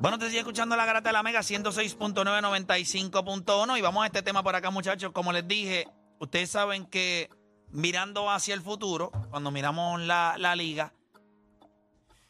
Bueno, 0.00 0.16
te 0.18 0.26
sigue 0.26 0.38
escuchando 0.38 0.76
la 0.76 0.84
garata 0.86 1.08
de 1.08 1.12
la 1.12 1.24
Mega 1.24 1.40
106.995.1 1.40 3.78
y 3.78 3.82
vamos 3.82 4.04
a 4.04 4.06
este 4.06 4.22
tema 4.22 4.44
por 4.44 4.54
acá, 4.54 4.70
muchachos. 4.70 5.10
Como 5.12 5.32
les 5.32 5.48
dije, 5.48 5.88
ustedes 6.20 6.50
saben 6.50 6.86
que 6.86 7.28
mirando 7.70 8.30
hacia 8.30 8.54
el 8.54 8.62
futuro, 8.62 9.10
cuando 9.30 9.50
miramos 9.50 10.00
la, 10.00 10.36
la 10.38 10.54
liga, 10.54 10.92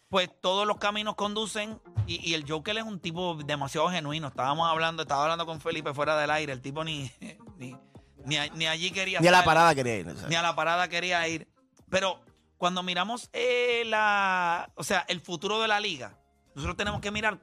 pues 0.08 0.30
todos 0.40 0.66
los 0.66 0.78
caminos 0.78 1.14
conducen 1.14 1.78
y, 2.06 2.30
y 2.30 2.32
el 2.32 2.50
Joker 2.50 2.78
es 2.78 2.84
un 2.84 3.00
tipo 3.00 3.34
demasiado 3.34 3.90
genuino. 3.90 4.28
Estábamos 4.28 4.66
hablando, 4.70 5.02
estaba 5.02 5.24
hablando 5.24 5.44
con 5.44 5.60
Felipe 5.60 5.92
fuera 5.92 6.18
del 6.18 6.30
aire, 6.30 6.54
el 6.54 6.62
tipo 6.62 6.84
ni, 6.84 7.12
ni, 7.58 7.76
ni, 8.24 8.66
allí 8.66 8.90
quería 8.92 9.20
Ni 9.20 9.28
a 9.28 9.32
la 9.32 9.44
parada 9.44 9.74
quería 9.74 9.96
ir. 9.96 10.16
sea. 10.16 10.26
Ni 10.28 10.36
a 10.36 10.42
la 10.42 10.56
parada 10.56 10.88
quería 10.88 11.28
ir. 11.28 11.46
Pero 11.90 12.22
cuando 12.56 12.82
miramos 12.82 13.28
eh, 13.34 13.82
la, 13.84 14.70
o 14.74 14.84
sea, 14.84 15.04
el 15.08 15.20
futuro 15.20 15.60
de 15.60 15.68
la 15.68 15.80
liga, 15.80 16.18
nosotros 16.54 16.78
tenemos 16.78 17.02
que 17.02 17.10
mirar 17.10 17.38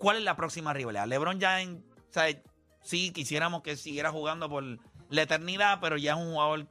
cuál 0.00 0.16
es 0.16 0.22
la 0.22 0.34
próxima 0.34 0.72
rivalidad. 0.72 1.06
LeBron 1.06 1.38
ya 1.38 1.60
en, 1.60 1.84
o 1.92 2.20
sí 2.82 3.12
quisiéramos 3.12 3.60
que 3.62 3.76
siguiera 3.76 4.10
jugando 4.10 4.48
por 4.48 4.64
la 5.10 5.22
eternidad, 5.22 5.78
pero 5.80 5.98
ya 5.98 6.12
es 6.12 6.18
un 6.18 6.32
jugador 6.32 6.66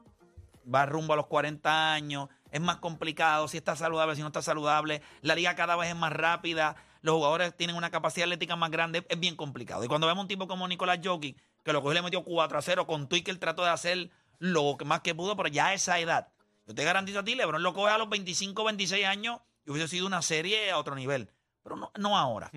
va 0.73 0.85
rumbo 0.87 1.13
a 1.13 1.15
los 1.15 1.27
40 1.27 1.93
años, 1.93 2.27
es 2.51 2.59
más 2.59 2.77
complicado, 2.77 3.47
si 3.47 3.57
está 3.57 3.75
saludable, 3.75 4.15
si 4.15 4.21
no 4.21 4.27
está 4.27 4.41
saludable, 4.41 5.01
la 5.21 5.35
liga 5.35 5.55
cada 5.55 5.75
vez 5.75 5.89
es 5.89 5.95
más 5.95 6.11
rápida, 6.11 6.75
los 7.01 7.15
jugadores 7.15 7.55
tienen 7.55 7.75
una 7.75 7.91
capacidad 7.91 8.25
atlética 8.25 8.55
más 8.55 8.71
grande, 8.71 9.05
es 9.07 9.19
bien 9.19 9.35
complicado. 9.35 9.83
Y 9.83 9.87
cuando 9.87 10.07
vemos 10.07 10.23
un 10.23 10.27
tipo 10.27 10.47
como 10.47 10.67
Nicolás 10.67 10.99
Jokic, 11.03 11.37
que 11.63 11.71
lo 11.71 11.81
cogió 11.81 11.93
y 11.93 11.95
le 11.95 12.01
metió 12.01 12.23
4 12.23 12.57
a 12.57 12.61
0, 12.61 12.87
con 12.87 13.07
que 13.07 13.23
él 13.27 13.39
trató 13.39 13.63
de 13.63 13.69
hacer 13.69 14.09
lo 14.39 14.75
más 14.85 15.01
que 15.01 15.13
pudo, 15.13 15.37
pero 15.37 15.49
ya 15.49 15.67
a 15.67 15.73
esa 15.75 15.99
edad, 15.99 16.29
yo 16.65 16.73
te 16.73 16.83
garantizo 16.83 17.19
a 17.19 17.23
ti, 17.23 17.35
LeBron 17.35 17.61
lo 17.61 17.73
coge 17.73 17.91
a 17.91 17.97
los 17.99 18.09
25, 18.09 18.63
26 18.63 19.05
años 19.05 19.39
y 19.65 19.71
hubiese 19.71 19.87
sido 19.87 20.07
una 20.07 20.21
serie 20.21 20.71
a 20.71 20.77
otro 20.77 20.95
nivel, 20.95 21.29
pero 21.63 21.75
no, 21.75 21.91
no 21.97 22.17
ahora. 22.17 22.49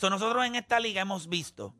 So, 0.00 0.08
nosotros 0.08 0.46
en 0.46 0.54
esta 0.54 0.80
liga 0.80 1.02
hemos 1.02 1.28
visto, 1.28 1.74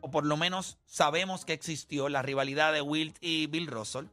o 0.00 0.10
por 0.10 0.24
lo 0.24 0.38
menos 0.38 0.78
sabemos 0.86 1.44
que 1.44 1.52
existió 1.52 2.08
la 2.08 2.22
rivalidad 2.22 2.72
de 2.72 2.80
Wilt 2.80 3.18
y 3.20 3.46
Bill 3.48 3.66
Russell. 3.66 4.06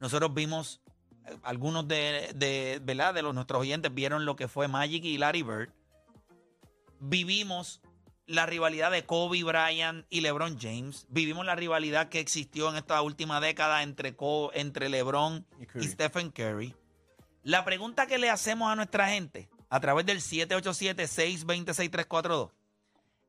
Nosotros 0.00 0.34
vimos, 0.34 0.80
eh, 1.26 1.36
algunos 1.44 1.86
de, 1.86 2.32
de, 2.34 2.80
¿verdad? 2.82 3.14
de 3.14 3.22
los, 3.22 3.32
nuestros 3.32 3.60
oyentes 3.60 3.94
vieron 3.94 4.24
lo 4.24 4.34
que 4.34 4.48
fue 4.48 4.66
Magic 4.66 5.04
y 5.04 5.18
Larry 5.18 5.44
Bird. 5.44 5.70
Vivimos 6.98 7.80
la 8.26 8.44
rivalidad 8.44 8.90
de 8.90 9.06
Kobe 9.06 9.44
Bryant 9.44 10.04
y 10.10 10.20
LeBron 10.22 10.58
James. 10.60 11.06
Vivimos 11.10 11.46
la 11.46 11.54
rivalidad 11.54 12.08
que 12.08 12.18
existió 12.18 12.70
en 12.70 12.76
esta 12.76 13.00
última 13.02 13.40
década 13.40 13.84
entre, 13.84 14.16
Co- 14.16 14.50
entre 14.52 14.88
LeBron 14.88 15.46
Y 15.60 15.84
y. 15.84 15.88
Stephen 15.88 16.32
Curry. 16.32 16.74
La 17.44 17.64
pregunta 17.64 18.08
que 18.08 18.18
le 18.18 18.30
hacemos 18.30 18.68
a 18.68 18.74
nuestra 18.74 19.08
gente 19.10 19.48
a 19.68 19.80
través 19.80 20.06
del 20.06 20.20
787-626-342 20.20 22.52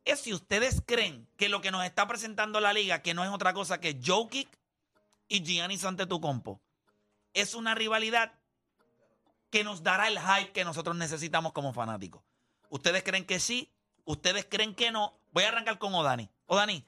es 0.06 0.22
si 0.22 0.34
ustedes 0.34 0.82
creen 0.86 1.28
que 1.38 1.50
lo 1.50 1.62
que 1.62 1.72
nos 1.72 1.86
está 1.86 2.08
presentando 2.08 2.60
la 2.60 2.74
liga, 2.74 3.02
que 3.02 3.14
no 3.14 3.24
es 3.24 3.30
otra 3.30 3.54
cosa 3.54 3.80
que 3.80 4.00
Jokic 4.04 4.50
y 5.28 5.44
Giannis 5.44 5.86
Antetokounmpo, 5.86 6.62
es 7.34 7.54
una 7.54 7.76
rivalidad 7.76 8.34
que 9.50 9.64
nos 9.64 9.84
dará 9.84 10.08
el 10.08 10.20
hype 10.20 10.52
que 10.52 10.66
nosotros 10.66 10.96
necesitamos 10.96 11.54
como 11.54 11.74
fanáticos. 11.74 12.24
¿Ustedes 12.70 13.04
creen 13.04 13.26
que 13.26 13.40
sí? 13.40 13.72
¿Ustedes 14.06 14.46
creen 14.50 14.76
que 14.76 14.92
no? 14.92 15.20
Voy 15.32 15.44
a 15.44 15.50
arrancar 15.50 15.78
con 15.78 15.94
Odani. 15.94 16.30
Odani, 16.46 16.86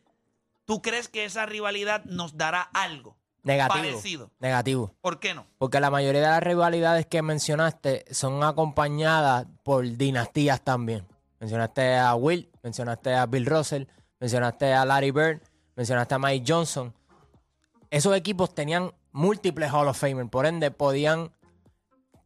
¿tú 0.65 0.81
crees 0.81 1.07
que 1.07 1.25
esa 1.25 1.45
rivalidad 1.45 2.03
nos 2.05 2.37
dará 2.37 2.61
algo 2.61 3.17
Negativo. 3.43 3.83
parecido? 3.83 4.31
Negativo. 4.39 4.95
¿Por 5.01 5.19
qué 5.19 5.33
no? 5.33 5.45
Porque 5.57 5.79
la 5.79 5.89
mayoría 5.89 6.21
de 6.21 6.27
las 6.27 6.43
rivalidades 6.43 7.05
que 7.05 7.21
mencionaste 7.21 8.05
son 8.11 8.43
acompañadas 8.43 9.47
por 9.63 9.85
dinastías 9.97 10.61
también. 10.61 11.07
Mencionaste 11.39 11.95
a 11.97 12.13
Will, 12.15 12.49
mencionaste 12.61 13.15
a 13.15 13.25
Bill 13.25 13.47
Russell, 13.47 13.85
mencionaste 14.19 14.73
a 14.73 14.85
Larry 14.85 15.11
Bird, 15.11 15.41
mencionaste 15.75 16.13
a 16.15 16.19
Mike 16.19 16.45
Johnson. 16.47 16.93
Esos 17.89 18.15
equipos 18.15 18.53
tenían 18.53 18.91
múltiples 19.11 19.71
Hall 19.71 19.87
of 19.87 19.97
Famer, 19.97 20.27
por 20.27 20.45
ende 20.45 20.69
podían 20.71 21.31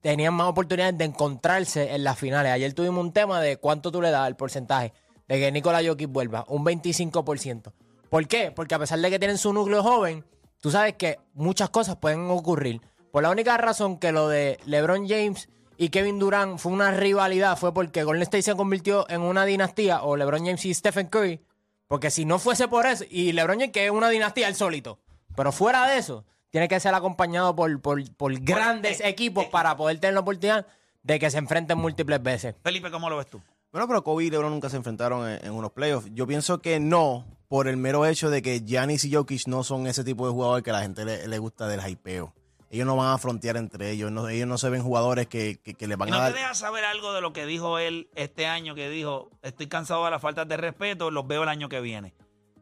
tenían 0.02 0.36
más 0.36 0.48
oportunidades 0.48 0.98
de 1.00 1.06
encontrarse 1.06 1.96
en 1.96 2.04
las 2.04 2.20
finales. 2.20 2.52
Ayer 2.52 2.74
tuvimos 2.74 3.04
un 3.04 3.12
tema 3.12 3.42
de 3.42 3.58
cuánto 3.58 3.92
tú 3.92 4.04
le 4.04 4.12
das 4.12 4.28
el 4.28 4.36
porcentaje 4.36 4.94
de 5.28 5.40
que 5.40 5.52
Nikola 5.52 5.82
Jokic 5.84 6.12
vuelva, 6.12 6.46
un 6.48 6.64
25%. 6.64 7.74
¿Por 8.10 8.28
qué? 8.28 8.52
Porque 8.52 8.76
a 8.76 8.80
pesar 8.80 9.00
de 9.00 9.10
que 9.10 9.18
tienen 9.18 9.40
su 9.40 9.52
núcleo 9.52 9.82
joven, 9.82 10.24
tú 10.66 10.72
sabes 10.72 10.96
que 10.96 11.20
muchas 11.36 11.70
cosas 11.70 11.98
pueden 11.98 12.28
ocurrir. 12.32 12.82
Por 13.12 13.22
la 13.22 13.30
única 13.30 13.56
razón 13.56 14.00
que 14.00 14.12
lo 14.12 14.28
de 14.28 14.60
LeBron 14.66 15.08
James 15.08 15.48
y 15.78 15.90
Kevin 15.90 16.18
Durant 16.18 16.58
fue 16.58 16.72
una 16.72 16.90
rivalidad 16.90 17.56
fue 17.56 17.72
porque 17.72 18.04
Golden 18.04 18.24
State 18.24 18.42
se 18.42 18.56
convirtió 18.56 19.08
en 19.08 19.22
una 19.22 19.46
dinastía, 19.46 20.02
o 20.02 20.18
LeBron 20.18 20.44
James 20.44 20.66
y 20.66 20.74
Stephen 20.74 21.06
Curry, 21.06 21.40
porque 21.88 22.10
si 22.10 22.26
no 22.26 22.40
fuese 22.40 22.68
por 22.68 22.88
eso, 22.88 23.06
y 23.12 23.32
LeBron 23.34 23.60
James 23.60 23.74
que 23.74 23.86
es 23.86 23.92
una 23.92 24.10
dinastía 24.10 24.48
él 24.48 24.56
solito, 24.56 24.98
pero 25.36 25.52
fuera 25.52 25.88
de 25.88 26.00
eso, 26.00 26.26
tiene 26.50 26.68
que 26.68 26.80
ser 26.80 26.96
acompañado 26.96 27.56
por, 27.56 27.80
por, 27.80 28.02
por 28.16 28.34
grandes 28.40 29.02
eh, 29.02 29.10
equipos 29.10 29.46
eh, 29.46 29.50
para 29.52 29.78
poder 29.78 30.00
tener 30.00 30.16
la 30.16 30.22
oportunidad 30.22 30.66
de 31.04 31.20
que 31.20 31.30
se 31.30 31.38
enfrenten 31.38 31.78
múltiples 31.78 32.24
veces. 32.24 32.56
Felipe, 32.64 32.90
¿cómo 32.90 33.08
lo 33.08 33.18
ves 33.18 33.28
tú? 33.28 33.40
Bueno, 33.72 33.88
pero 33.88 34.04
Kobe 34.04 34.24
y 34.24 34.30
LeBron 34.32 34.52
nunca 34.52 34.72
se 34.72 34.78
enfrentaron 34.78 35.30
en, 35.30 35.46
en 35.46 35.52
unos 35.52 35.74
playoffs. 35.74 36.10
Yo 36.16 36.26
pienso 36.26 36.60
que 36.60 36.80
no, 36.80 37.24
por 37.48 37.68
el 37.68 37.78
mero 37.78 38.06
hecho 38.06 38.30
de 38.30 38.42
que 38.42 38.62
Giannis 38.62 39.04
y 39.06 39.14
Jokic 39.14 39.48
no 39.48 39.64
son 39.64 39.88
ese 39.88 40.04
tipo 40.04 40.26
de 40.28 40.34
jugador 40.34 40.64
que 40.64 40.70
a 40.72 40.74
la 40.74 40.82
gente 40.82 41.06
le, 41.06 41.28
le 41.28 41.38
gusta 41.40 41.68
del 41.68 41.82
hypeo. 41.88 42.34
Ellos 42.72 42.88
no 42.88 42.96
van 42.98 43.14
a 43.14 43.18
frontear 43.18 43.56
entre 43.58 43.92
ellos. 43.92 44.12
no- 44.12 44.28
ellos 44.28 44.48
no 44.48 44.58
se 44.58 44.70
ven 44.70 44.82
jugadores 44.82 45.28
que, 45.28 45.60
que, 45.64 45.76
que 45.76 45.88
les 45.88 45.98
van 45.98 46.10
¿Y 46.10 46.12
a 46.12 46.16
no 46.16 46.22
dar. 46.22 46.34
te 46.34 46.40
dejas 46.40 46.58
saber 46.58 46.84
algo 46.84 47.14
de 47.14 47.22
lo 47.22 47.32
que 47.32 47.46
dijo 47.46 47.78
él 47.80 48.10
este 48.16 48.48
año? 48.48 48.74
Que 48.76 48.90
dijo, 48.90 49.30
estoy 49.44 49.68
cansado 49.68 50.04
de 50.06 50.12
las 50.12 50.22
faltas 50.22 50.48
de 50.48 50.58
respeto, 50.58 51.12
los 51.12 51.26
veo 51.28 51.44
el 51.44 51.50
año 51.50 51.70
que 51.70 51.80
viene. 51.80 52.14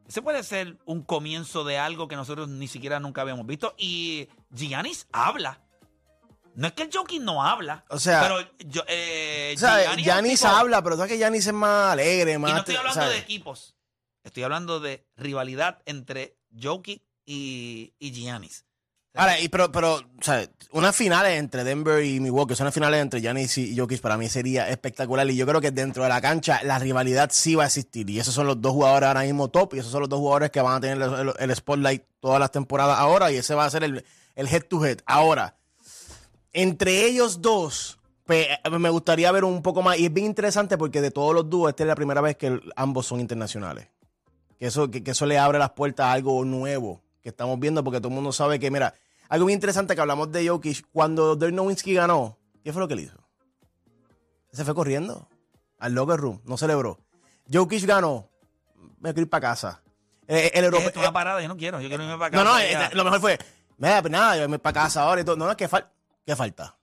Ese 0.07 0.21
puede 0.21 0.43
ser 0.43 0.77
un 0.85 1.01
comienzo 1.03 1.63
de 1.63 1.79
algo 1.79 2.07
que 2.09 2.17
nosotros 2.17 2.49
ni 2.49 2.67
siquiera 2.67 2.99
nunca 2.99 3.21
habíamos 3.21 3.47
visto. 3.47 3.73
Y 3.77 4.27
Giannis 4.51 5.07
habla. 5.13 5.61
No 6.55 6.67
es 6.67 6.73
que 6.73 6.83
el 6.83 6.89
Jokic 6.93 7.21
no 7.21 7.41
habla. 7.41 7.83
O 7.89 7.97
sea- 7.97 8.21
pero 8.21 8.47
yo, 8.69 8.83
eh, 8.87 9.53
O 9.55 9.59
sea, 9.59 9.95
Giannis 9.95 10.41
tipo- 10.41 10.53
habla, 10.53 10.83
pero 10.83 10.97
sabes 10.97 11.11
que 11.13 11.17
Giannis 11.17 11.47
es 11.47 11.53
más 11.53 11.93
alegre, 11.93 12.33
Y 12.33 12.37
más. 12.37 12.51
no 12.51 12.57
estoy 12.59 12.75
hablando 12.75 13.01
¿sabes? 13.01 13.15
de 13.15 13.19
equipos. 13.21 13.73
Estoy 14.23 14.43
hablando 14.43 14.79
de 14.79 15.05
rivalidad 15.17 15.81
entre 15.85 16.37
Jokic 16.61 17.01
y, 17.25 17.93
Giannis. 17.99 18.65
Ahora, 19.15 19.39
y 19.39 19.47
pero, 19.47 19.71
pero, 19.71 19.95
o 19.95 20.21
sea, 20.21 20.49
unas 20.71 20.95
finales 20.95 21.37
entre 21.37 21.63
Denver 21.63 22.03
y 22.03 22.19
Milwaukee, 22.19 22.55
son 22.55 22.65
unas 22.65 22.73
finales 22.73 22.99
entre 22.99 23.21
Giannis 23.21 23.57
y 23.59 23.77
Jokic, 23.77 24.01
para 24.01 24.17
mí 24.17 24.27
sería 24.27 24.69
espectacular. 24.69 25.29
Y 25.29 25.35
yo 25.35 25.45
creo 25.45 25.61
que 25.61 25.71
dentro 25.71 26.03
de 26.03 26.09
la 26.09 26.19
cancha 26.19 26.61
la 26.63 26.79
rivalidad 26.79 27.29
sí 27.31 27.53
va 27.53 27.63
a 27.63 27.67
existir. 27.67 28.09
Y 28.09 28.19
esos 28.19 28.33
son 28.33 28.47
los 28.47 28.59
dos 28.59 28.71
jugadores 28.71 29.07
ahora 29.07 29.21
mismo 29.21 29.49
top. 29.49 29.75
Y 29.75 29.79
esos 29.79 29.91
son 29.91 30.01
los 30.01 30.09
dos 30.09 30.19
jugadores 30.19 30.49
que 30.49 30.61
van 30.61 30.77
a 30.77 30.81
tener 30.81 31.33
el, 31.39 31.55
spotlight 31.55 32.03
todas 32.19 32.39
las 32.39 32.51
temporadas 32.51 32.97
ahora. 32.97 33.31
Y 33.31 33.35
ese 33.35 33.53
va 33.53 33.65
a 33.65 33.69
ser 33.69 33.83
el, 33.83 34.03
head 34.35 34.63
to 34.63 34.83
head. 34.83 34.99
Ahora, 35.05 35.57
entre 36.51 37.05
ellos 37.05 37.39
dos, 37.39 37.99
pues, 38.25 38.47
me 38.71 38.89
gustaría 38.89 39.31
ver 39.31 39.43
un 39.43 39.61
poco 39.61 39.83
más. 39.83 39.99
Y 39.99 40.05
es 40.05 40.13
bien 40.13 40.25
interesante 40.25 40.75
porque 40.75 41.01
de 41.01 41.11
todos 41.11 41.35
los 41.35 41.47
dúos, 41.47 41.69
esta 41.69 41.83
es 41.83 41.87
la 41.87 41.95
primera 41.95 42.21
vez 42.21 42.35
que 42.35 42.59
ambos 42.75 43.05
son 43.05 43.19
internacionales. 43.19 43.89
Que 44.59 44.67
eso, 44.67 44.89
que, 44.89 45.03
que 45.03 45.11
eso 45.11 45.25
le 45.25 45.37
abre 45.37 45.59
las 45.59 45.71
puertas 45.71 46.05
a 46.07 46.11
algo 46.13 46.43
nuevo 46.45 47.01
que 47.21 47.29
estamos 47.29 47.59
viendo, 47.59 47.83
porque 47.83 47.99
todo 47.99 48.09
el 48.09 48.15
mundo 48.15 48.31
sabe 48.31 48.59
que, 48.59 48.69
mira, 48.71 48.93
algo 49.29 49.45
bien 49.45 49.57
interesante 49.57 49.95
que 49.95 50.01
hablamos 50.01 50.31
de 50.31 50.47
Jokic, 50.47 50.85
cuando 50.91 51.35
Dirk 51.35 51.53
Nowitzki 51.53 51.93
ganó, 51.93 52.37
¿qué 52.63 52.71
fue 52.73 52.81
lo 52.81 52.87
que 52.87 52.93
él 52.95 52.99
hizo? 53.01 53.17
Se 54.51 54.63
fue 54.65 54.75
corriendo 54.75 55.27
al 55.79 55.93
locker 55.93 56.17
room, 56.19 56.41
no 56.45 56.57
celebró. 56.57 56.99
Jokic 57.51 57.85
ganó, 57.85 58.29
me 58.99 59.09
quiero 59.13 59.21
ir 59.21 59.29
para 59.29 59.41
casa. 59.49 59.81
Eh, 60.27 60.51
el 60.53 60.59
Es 60.59 60.63
europeo, 60.65 60.87
esto, 60.87 60.99
una 60.99 61.11
parada, 61.11 61.41
yo 61.41 61.47
no 61.47 61.57
quiero, 61.57 61.81
yo 61.81 61.87
quiero 61.89 62.03
irme 62.03 62.15
para 62.17 62.27
acá. 62.27 62.37
no, 62.37 62.43
no, 62.43 62.59
Ya. 62.59 62.83
este, 62.85 62.95
lo 62.95 63.03
mejor 63.03 63.19
fue, 63.19 63.39
mira, 63.77 64.01
pues 64.01 64.11
nada, 64.11 64.37
yo 64.37 64.47
me 64.47 64.59
para 64.59 64.73
casa 64.83 65.01
ahora 65.03 65.21
y 65.21 65.23
todo. 65.25 65.35
No, 65.35 65.47
no, 65.47 65.57
¿qué, 65.57 65.69
fal- 65.69 65.87
¿qué 66.25 66.35
falta? 66.35 66.77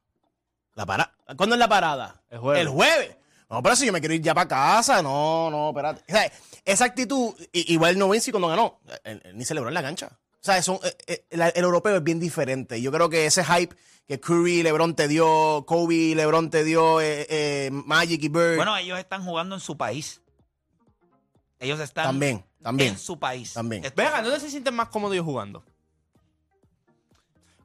La 0.75 0.85
parada. 0.85 1.15
¿Cuándo 1.37 1.55
es 1.55 1.59
la 1.59 1.69
parada? 1.69 2.23
El 2.31 2.39
jueves. 2.39 2.63
El 2.63 2.69
jueves. 2.69 3.17
No, 3.49 3.63
pero 3.63 3.77
si 3.77 3.87
yo 3.87 3.93
me 3.93 4.01
quiero 4.01 4.15
ir 4.15 4.23
ya 4.23 4.35
para 4.35 4.49
casa, 4.49 5.03
no, 5.03 5.51
no, 5.51 5.71
espérate. 5.71 6.03
O 6.09 6.13
sea, 6.15 6.33
esa 6.65 6.85
actitud, 6.85 7.35
igual 7.53 7.99
Nowitzki 7.99 8.31
cuando 8.31 8.49
ganó, 8.49 8.81
él- 9.05 9.21
él 9.25 9.37
ni 9.37 9.45
celebró 9.45 9.69
en 9.69 9.75
la 9.75 9.83
cancha. 9.83 10.19
O 10.35 10.43
sea, 10.43 10.63
son, 10.63 10.79
eh, 10.85 10.97
eh, 11.07 11.25
el, 11.31 11.41
el 11.43 11.65
europeo 11.65 11.97
es 11.97 12.03
bien 12.05 12.19
diferente. 12.21 12.81
Yo 12.81 12.91
creo 12.93 13.11
que 13.11 13.27
ese 13.27 13.45
hype 13.45 13.75
que 14.09 14.19
Curry 14.21 14.61
y 14.61 14.63
LeBron 14.63 14.95
te 14.97 15.07
dio, 15.09 15.65
Kobe 15.67 15.95
y 15.95 16.15
LeBron 16.15 16.51
te 16.51 16.65
dio, 16.65 17.01
eh, 17.01 17.27
eh, 17.29 17.71
Magic 17.73 18.23
y 18.25 18.29
Bird, 18.29 18.57
Bueno, 18.57 18.77
ellos 18.77 18.99
están 18.99 19.25
jugando 19.25 19.55
en 19.55 19.61
su 19.61 19.77
país. 19.77 20.21
Ellos 21.59 21.79
están 21.79 22.07
también, 22.07 22.45
también. 22.63 22.95
en 22.95 22.99
su 22.99 23.19
país. 23.19 23.53
También. 23.53 23.83
Venga, 23.95 24.23
¿dónde 24.23 24.41
se 24.41 24.51
sienten 24.51 24.75
más 24.75 24.89
cómodos 24.89 25.15
ellos 25.15 25.27
jugando? 25.27 25.63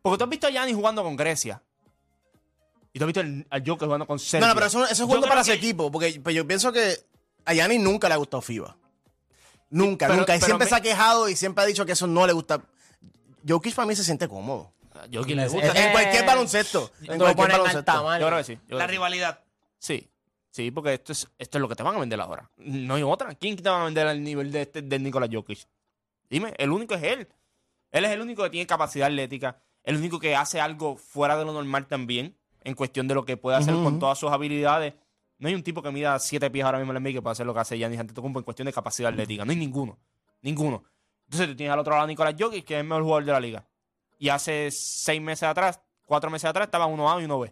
Porque 0.02 0.18
tú 0.18 0.24
has 0.26 0.30
visto 0.30 0.48
a 0.48 0.52
Giannis 0.52 0.76
jugando 0.76 1.02
con 1.04 1.16
Grecia. 1.16 1.64
Y 2.94 3.00
tú 3.00 3.06
has 3.06 3.08
visto 3.08 3.22
al, 3.22 3.48
al 3.50 3.64
Joker 3.66 3.88
jugando 3.88 4.06
con 4.06 4.20
Serbia. 4.20 4.48
No, 4.48 4.54
no, 4.54 4.56
pero 4.56 4.68
eso, 4.68 4.84
eso 4.84 4.92
es 4.94 5.00
jugando 5.02 5.28
para 5.28 5.44
su 5.44 5.52
que- 5.52 5.58
equipo, 5.58 5.92
porque 5.92 6.20
pues, 6.22 6.36
yo 6.36 6.46
pienso 6.46 6.72
que 6.72 6.96
a 7.46 7.54
Yanni 7.54 7.78
nunca 7.80 8.08
le 8.08 8.14
ha 8.14 8.18
gustado 8.18 8.42
FIBA. 8.42 8.78
Nunca, 9.76 10.08
pero- 10.08 10.20
nunca. 10.20 10.36
Y 10.36 10.42
siempre 10.42 10.66
me- 10.66 10.70
se 10.70 10.76
ha 10.76 10.82
quejado 10.82 11.30
y 11.30 11.36
siempre 11.36 11.64
ha 11.64 11.68
dicho 11.68 11.86
que 11.86 11.92
eso 11.94 12.08
no 12.08 12.26
le 12.26 12.34
gusta. 12.34 12.62
Jokic 13.48 13.76
para 13.76 13.88
mí 13.88 13.96
se 13.96 14.04
siente 14.04 14.28
cómodo. 14.28 14.72
Jokic 15.14 15.36
le 15.36 15.48
gusta. 15.48 15.68
Eh, 15.68 15.86
En 15.88 15.92
cualquier 15.92 16.26
baloncesto. 16.26 16.92
En 17.02 17.18
cualquier 17.20 17.52
baloncesto. 17.52 18.20
Yo 18.20 18.28
creo 18.28 18.38
que 18.38 18.44
sí. 18.44 18.54
yo 18.54 18.60
creo 18.68 18.80
la 18.80 18.86
que 18.86 18.92
rivalidad. 18.92 19.40
Sí. 19.80 20.10
Sí, 20.52 20.72
porque 20.72 20.94
esto 20.94 21.12
es, 21.12 21.28
esto 21.38 21.58
es 21.58 21.62
lo 21.62 21.68
que 21.68 21.76
te 21.76 21.84
van 21.84 21.96
a 21.98 22.00
vender 22.00 22.20
ahora. 22.22 22.50
No 22.58 22.96
hay 22.96 23.04
otra. 23.04 23.36
¿Quién 23.36 23.58
te 23.58 23.70
va 23.70 23.82
a 23.82 23.86
vender 23.86 24.08
al 24.08 24.24
nivel 24.24 24.52
de, 24.54 24.62
este, 24.62 24.82
de 24.82 25.00
Nikola 25.00 25.28
Jokic? 25.30 25.68
Dime, 26.30 26.54
el 26.58 26.72
único 26.72 26.94
es 26.96 27.04
él. 27.04 27.28
Él 27.92 28.06
es 28.06 28.12
el 28.12 28.22
único 28.22 28.42
que 28.44 28.50
tiene 28.50 28.66
capacidad 28.66 29.08
atlética. 29.08 29.58
El 29.84 29.98
único 29.98 30.18
que 30.20 30.36
hace 30.36 30.62
algo 30.62 30.96
fuera 30.96 31.38
de 31.38 31.44
lo 31.44 31.52
normal 31.52 31.88
también. 31.88 32.38
En 32.64 32.74
cuestión 32.74 33.08
de 33.10 33.14
lo 33.16 33.26
que 33.26 33.36
puede 33.38 33.58
hacer 33.58 33.74
con 33.76 34.00
todas 34.00 34.18
sus 34.18 34.32
habilidades. 34.32 34.94
No 35.38 35.48
hay 35.48 35.56
un 35.56 35.64
tipo 35.64 35.82
que 35.82 35.92
mida 35.92 36.18
7 36.18 36.50
pies 36.50 36.66
ahora 36.66 36.78
mismo 36.78 36.94
en 36.94 36.96
la 36.96 37.00
NBA 37.02 37.14
que 37.16 37.22
pueda 37.22 37.34
hacer 37.34 37.46
lo 37.46 37.54
que 37.54 37.60
hace 37.60 37.78
Giannis 37.78 38.00
Antetokounmpo 38.00 38.40
en 38.40 38.46
cuestión 38.46 38.66
de 38.66 38.74
capacidad 38.74 39.12
atlética. 39.12 39.44
No 39.46 39.52
hay 39.52 39.58
ninguno. 39.58 39.98
Ninguno. 40.42 40.84
Entonces 41.26 41.48
tú 41.50 41.56
tienes 41.56 41.74
al 41.74 41.80
otro 41.80 41.92
lado 41.92 42.04
a 42.04 42.08
Nikola 42.08 42.34
Jokic, 42.38 42.66
que 42.66 42.76
es 42.76 42.82
el 42.82 42.88
mejor 42.88 43.04
jugador 43.04 43.26
de 43.26 43.32
la 43.32 43.40
liga. 43.40 43.66
Y 44.18 44.30
hace 44.30 44.70
6 44.72 45.22
meses 45.22 45.44
atrás, 45.44 45.82
4 46.06 46.30
meses 46.30 46.50
atrás, 46.50 46.66
estaba 46.68 46.86
uno 46.86 47.12
A 47.12 47.22
y 47.22 47.26
uno 47.26 47.40
B. 47.40 47.52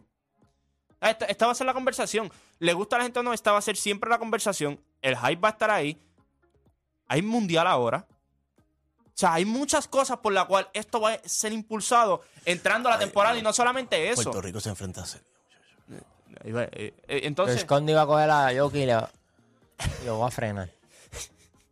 Ah, 1.02 1.10
Esta, 1.10 1.26
esta 1.26 1.46
va 1.48 1.52
a 1.52 1.56
ser 1.56 1.68
la 1.68 1.74
conversación. 1.74 2.32
¿Le 2.60 2.72
gusta 2.74 2.96
a 2.96 3.00
la 3.00 3.04
gente 3.04 3.20
o 3.20 3.24
no? 3.24 3.34
Esta 3.34 3.52
va 3.52 3.58
a 3.58 3.62
ser 3.62 3.76
siempre 3.76 4.10
la 4.10 4.18
conversación. 4.18 4.80
El 5.02 5.18
hype 5.18 5.42
va 5.42 5.50
a 5.50 5.52
estar 5.52 5.70
ahí. 5.70 6.00
Hay 7.08 7.22
mundial 7.22 7.68
ahora. 7.68 8.08
O 9.08 9.12
sea, 9.16 9.34
hay 9.34 9.46
muchas 9.46 9.88
cosas 9.88 10.18
por 10.20 10.32
las 10.34 10.46
cuales 10.46 10.70
esto 10.74 11.02
va 11.02 11.14
a 11.14 11.20
ser 11.28 11.52
impulsado 11.52 12.24
entrando 12.46 12.88
a 12.90 12.94
la 12.94 13.00
temporada 13.00 13.38
y 13.38 13.42
no 13.42 13.52
solamente 13.52 14.10
eso. 14.10 14.24
Puerto 14.24 14.42
Rico 14.42 14.60
se 14.60 14.70
enfrenta 14.70 15.02
a 15.02 15.06
Serbia. 15.06 15.33
Eh, 16.44 16.94
eh, 17.08 17.22
entonces, 17.24 17.58
Escondi 17.58 17.92
iba 17.94 18.02
a 18.02 18.06
coger 18.06 18.30
a 18.30 18.50
Jokic 18.58 18.82
y 18.82 18.86
le 18.86 18.98
y 20.02 20.06
lo 20.06 20.20
va 20.20 20.28
a 20.28 20.32
frenar. 20.32 20.70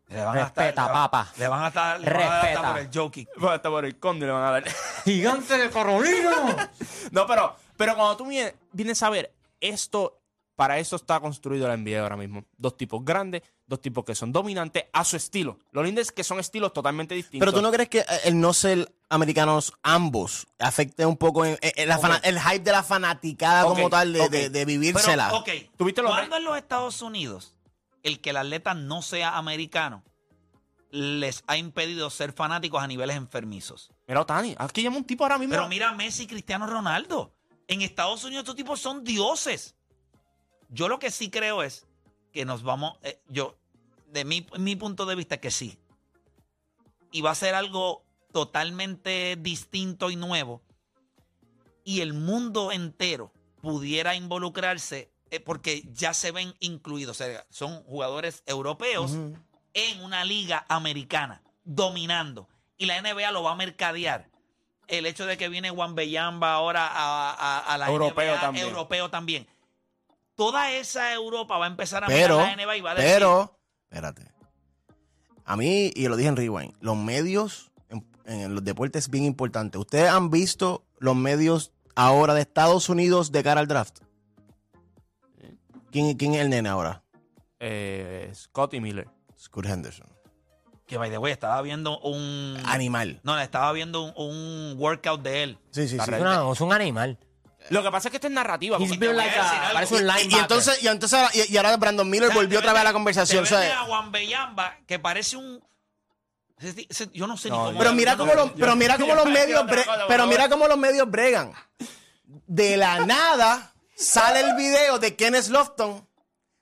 Le 0.10 0.24
van 0.26 0.36
Respeta, 0.36 0.64
a 0.64 0.70
estar, 0.70 0.86
le 0.88 0.92
van- 0.94 1.04
papa. 1.10 1.32
Le 1.38 1.48
van 1.48 1.64
a 1.64 1.68
estar, 1.70 2.00
le 2.02 2.10
van 2.12 2.22
a 2.22 2.42
hasta 2.42 2.72
por 2.74 2.80
el 2.82 2.90
joking. 2.94 3.28
va 3.44 3.54
a 3.54 3.56
estar 3.56 3.72
por 3.72 3.86
el 3.86 3.98
conde 3.98 4.26
y 4.26 4.28
le 4.28 4.34
van 4.34 4.44
a 4.44 4.52
dar. 4.52 4.64
¡Gigante 5.06 5.58
de 5.58 5.70
Carolina! 5.70 6.70
No, 7.12 7.26
pero, 7.28 7.56
pero 7.78 7.96
cuando 7.96 8.16
tú 8.18 8.26
vienes, 8.28 8.54
vienes 8.72 9.02
a 9.04 9.10
ver, 9.10 9.34
esto, 9.60 10.20
para 10.56 10.80
eso 10.80 10.96
está 10.96 11.20
construido 11.20 11.68
la 11.68 11.76
NBA 11.78 12.00
ahora 12.02 12.16
mismo. 12.18 12.44
Dos 12.58 12.78
tipos 12.78 13.04
grandes, 13.04 13.42
dos 13.68 13.82
tipos 13.82 14.04
que 14.06 14.16
son 14.16 14.32
dominantes 14.32 14.86
a 14.94 15.04
su 15.04 15.16
estilo. 15.18 15.60
Lo 15.72 15.84
lindo 15.84 16.00
es 16.02 16.12
que 16.12 16.24
son 16.24 16.40
estilos 16.40 16.72
totalmente 16.74 17.16
distintos. 17.16 17.46
Pero 17.46 17.54
tú 17.58 17.62
no 17.62 17.72
crees 17.72 17.90
que 17.90 18.06
el 18.26 18.40
no 18.40 18.54
ser 18.54 18.90
americanos 19.12 19.74
ambos 19.84 20.48
afecte 20.58 21.06
un 21.06 21.18
poco 21.18 21.46
en- 21.46 21.58
en- 21.62 21.72
en 21.76 21.88
la 21.90 22.00
fana- 22.00 22.18
Ok. 22.18 22.26
el 22.26 22.40
hype 22.40 22.60
de 22.60 22.72
la 22.72 22.82
fanaticada 22.84 23.64
como 23.66 23.90
tal 23.90 24.14
de, 24.14 24.30
de 24.30 24.50
Pero, 24.50 24.66
vivírsela. 24.66 25.34
ok, 25.34 25.50
¿Tuviste 25.78 26.02
los 26.02 26.12
¿cuándo 26.12 26.38
en 26.38 26.44
los 26.46 26.58
Estados 26.58 27.02
Unidos 27.02 27.56
el 28.04 28.20
que 28.22 28.32
el 28.32 28.38
atleta 28.38 28.74
no 28.74 29.02
sea 29.02 29.38
americano 29.38 30.04
les 30.92 31.44
ha 31.48 31.56
impedido 31.58 32.10
ser 32.10 32.34
fanáticos 32.34 32.82
a 32.82 32.88
niveles 32.88 33.16
enfermizos? 33.18 33.92
Mira, 34.08 34.22
Otani, 34.22 34.56
aquí 34.58 34.82
llama 34.82 34.98
un 34.98 35.04
tipo 35.06 35.24
ahora 35.24 35.38
mismo. 35.38 35.52
Pero 35.54 35.68
mira 35.68 35.92
Messi 35.94 36.24
y 36.24 36.28
Cristiano 36.28 36.66
Ronaldo. 36.68 37.34
En 37.68 37.82
Estados 37.82 38.24
Unidos 38.24 38.44
estos 38.44 38.56
tipos 38.56 38.80
son 38.82 39.04
dioses. 39.04 39.76
Yo 40.70 40.88
lo 40.90 41.00
que 41.00 41.12
sí 41.12 41.30
creo 41.30 41.64
es 41.64 41.86
que 42.34 42.44
nos 42.46 42.64
vamos, 42.64 42.98
eh, 43.04 43.22
yo, 43.30 43.56
de 44.08 44.26
mi, 44.26 44.46
mi 44.58 44.76
punto 44.76 45.06
de 45.06 45.16
vista, 45.16 45.38
que 45.40 45.52
sí. 45.52 45.78
Y 47.12 47.22
va 47.22 47.32
a 47.32 47.36
ser 47.36 47.56
algo 47.56 48.04
totalmente 48.32 49.36
distinto 49.40 50.10
y 50.10 50.16
nuevo. 50.16 50.62
Y 51.84 52.02
el 52.02 52.14
mundo 52.14 52.72
entero 52.72 53.32
pudiera 53.62 54.16
involucrarse 54.16 55.12
eh, 55.30 55.40
porque 55.40 55.84
ya 55.92 56.14
se 56.14 56.32
ven 56.32 56.54
incluidos. 56.60 57.20
O 57.20 57.24
sea, 57.24 57.46
son 57.50 57.84
jugadores 57.84 58.44
europeos 58.46 59.12
en 59.74 60.04
una 60.04 60.26
liga 60.26 60.66
americana, 60.70 61.42
dominando. 61.64 62.48
Y 62.78 62.86
la 62.86 63.02
NBA 63.02 63.32
lo 63.32 63.44
va 63.44 63.52
a 63.52 63.56
mercadear. 63.56 64.30
El 64.88 65.06
hecho 65.06 65.26
de 65.26 65.38
que 65.38 65.48
viene 65.48 65.70
Juan 65.70 65.96
Bellamba 65.96 66.54
ahora 66.54 66.86
a, 66.88 67.32
a- 67.32 67.60
a 67.60 67.78
la 67.78 67.88
Europeo 67.88 68.34
NBA, 68.34 68.42
también. 68.42 68.68
europeo 68.68 69.10
también. 69.10 69.48
Toda 70.36 70.72
esa 70.74 71.14
Europa 71.14 71.58
va 71.58 71.66
a 71.66 71.70
empezar 71.70 72.04
a 72.04 72.08
Pero, 72.08 72.40
mirar 72.40 72.58
la 72.58 72.66
NBA 72.66 72.78
y 72.78 72.82
va 72.82 72.92
a 72.92 72.96
decir, 72.96 73.12
pero, 73.14 73.58
espérate. 73.84 74.32
A 75.46 75.56
mí, 75.56 75.92
y 75.96 76.08
lo 76.08 76.16
dije 76.18 76.30
en 76.30 76.36
Rewind, 76.36 76.74
los 76.82 76.98
medios 76.98 77.71
en, 78.32 78.56
los 78.56 78.64
deportes 78.64 79.06
es 79.06 79.10
bien 79.10 79.26
importante. 79.26 79.78
¿Ustedes 79.78 80.10
han 80.10 80.30
visto 80.30 80.84
los 81.00 81.16
medios 81.16 81.72
ahora 81.96 82.34
de 82.34 82.42
Estados 82.42 82.90
Unidos 82.90 83.32
de 83.32 83.44
cara 83.44 83.62
al 83.62 83.68
draft? 83.68 84.00
¿Quién, 85.92 86.16
quién 86.18 86.34
es 86.36 86.42
el 86.42 86.50
nene 86.50 86.70
ahora? 86.70 87.04
Eh, 87.60 88.32
Scott 88.34 88.74
y 88.74 88.82
Miller. 88.82 89.08
Scott 89.38 89.66
Henderson. 89.66 90.08
que 90.88 90.98
by 90.98 91.10
the 91.10 91.18
way, 91.18 91.32
estaba 91.32 91.62
viendo 91.62 92.00
un... 92.00 92.58
Animal. 92.66 93.20
No, 93.24 93.40
estaba 93.40 93.72
viendo 93.74 94.02
un, 94.02 94.14
un 94.16 94.76
workout 94.78 95.22
de 95.22 95.44
él. 95.44 95.58
Sí, 95.72 95.88
sí, 95.88 95.98
sí. 95.98 96.12
Es, 96.14 96.62
un 96.62 96.74
animal. 96.74 97.18
Lo 97.70 97.84
que 97.84 97.92
pasa 97.92 98.08
es 98.08 98.12
que 98.12 98.18
esto 98.18 98.28
es 98.28 98.34
narrativa. 98.34 98.78
He's 98.80 98.98
like 98.98 99.40
a 99.40 99.72
parece 99.74 99.96
un 99.96 100.10
Y, 100.10 100.34
y 100.34 100.40
entonces, 100.40 100.84
y 100.84 100.88
entonces 100.88 101.20
ahora, 101.20 101.32
y, 101.34 101.54
y 101.54 101.58
ahora 101.58 101.78
Brandon 101.78 102.10
Miller 102.10 102.30
O 102.30 102.32
sea, 102.32 102.42
volvió 102.42 102.60
otra 102.60 102.74
vez 102.74 102.82
a 102.82 102.86
la 102.86 102.94
conversación. 102.94 103.44
te 103.46 103.54
vende 103.54 103.70
¿sabes? 103.70 103.82
a 103.82 103.86
Juan 103.86 104.12
Bellamba, 104.12 104.78
que 104.88 105.00
parece 105.00 105.38
un... 105.38 105.62
Yo 107.14 107.28
no 107.28 107.38
sé 107.38 107.50
No, 107.50 107.58
ni 107.58 107.66
cómo... 107.68 107.80
Pero 107.80 107.94
mira 107.94 108.18
cómo 108.18 108.34
los, 108.34 108.52
pero 108.52 108.76
mira 108.76 108.98
cómo 108.98 109.16
los 109.16 109.26
medios, 109.26 109.66
pero 110.08 110.28
mira 110.28 110.50
cómo 110.50 110.68
los 110.68 110.78
medios 110.78 111.10
bregan. 111.10 111.54
De 112.48 112.78
la 112.78 113.06
nada 113.06 113.74
sale 113.96 114.42
el 114.42 114.56
video 114.56 115.00
de 115.00 115.16
Kenneth 115.16 115.48
Lofton 115.48 116.08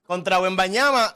contra 0.05 0.39
Wembanyama 0.39 1.13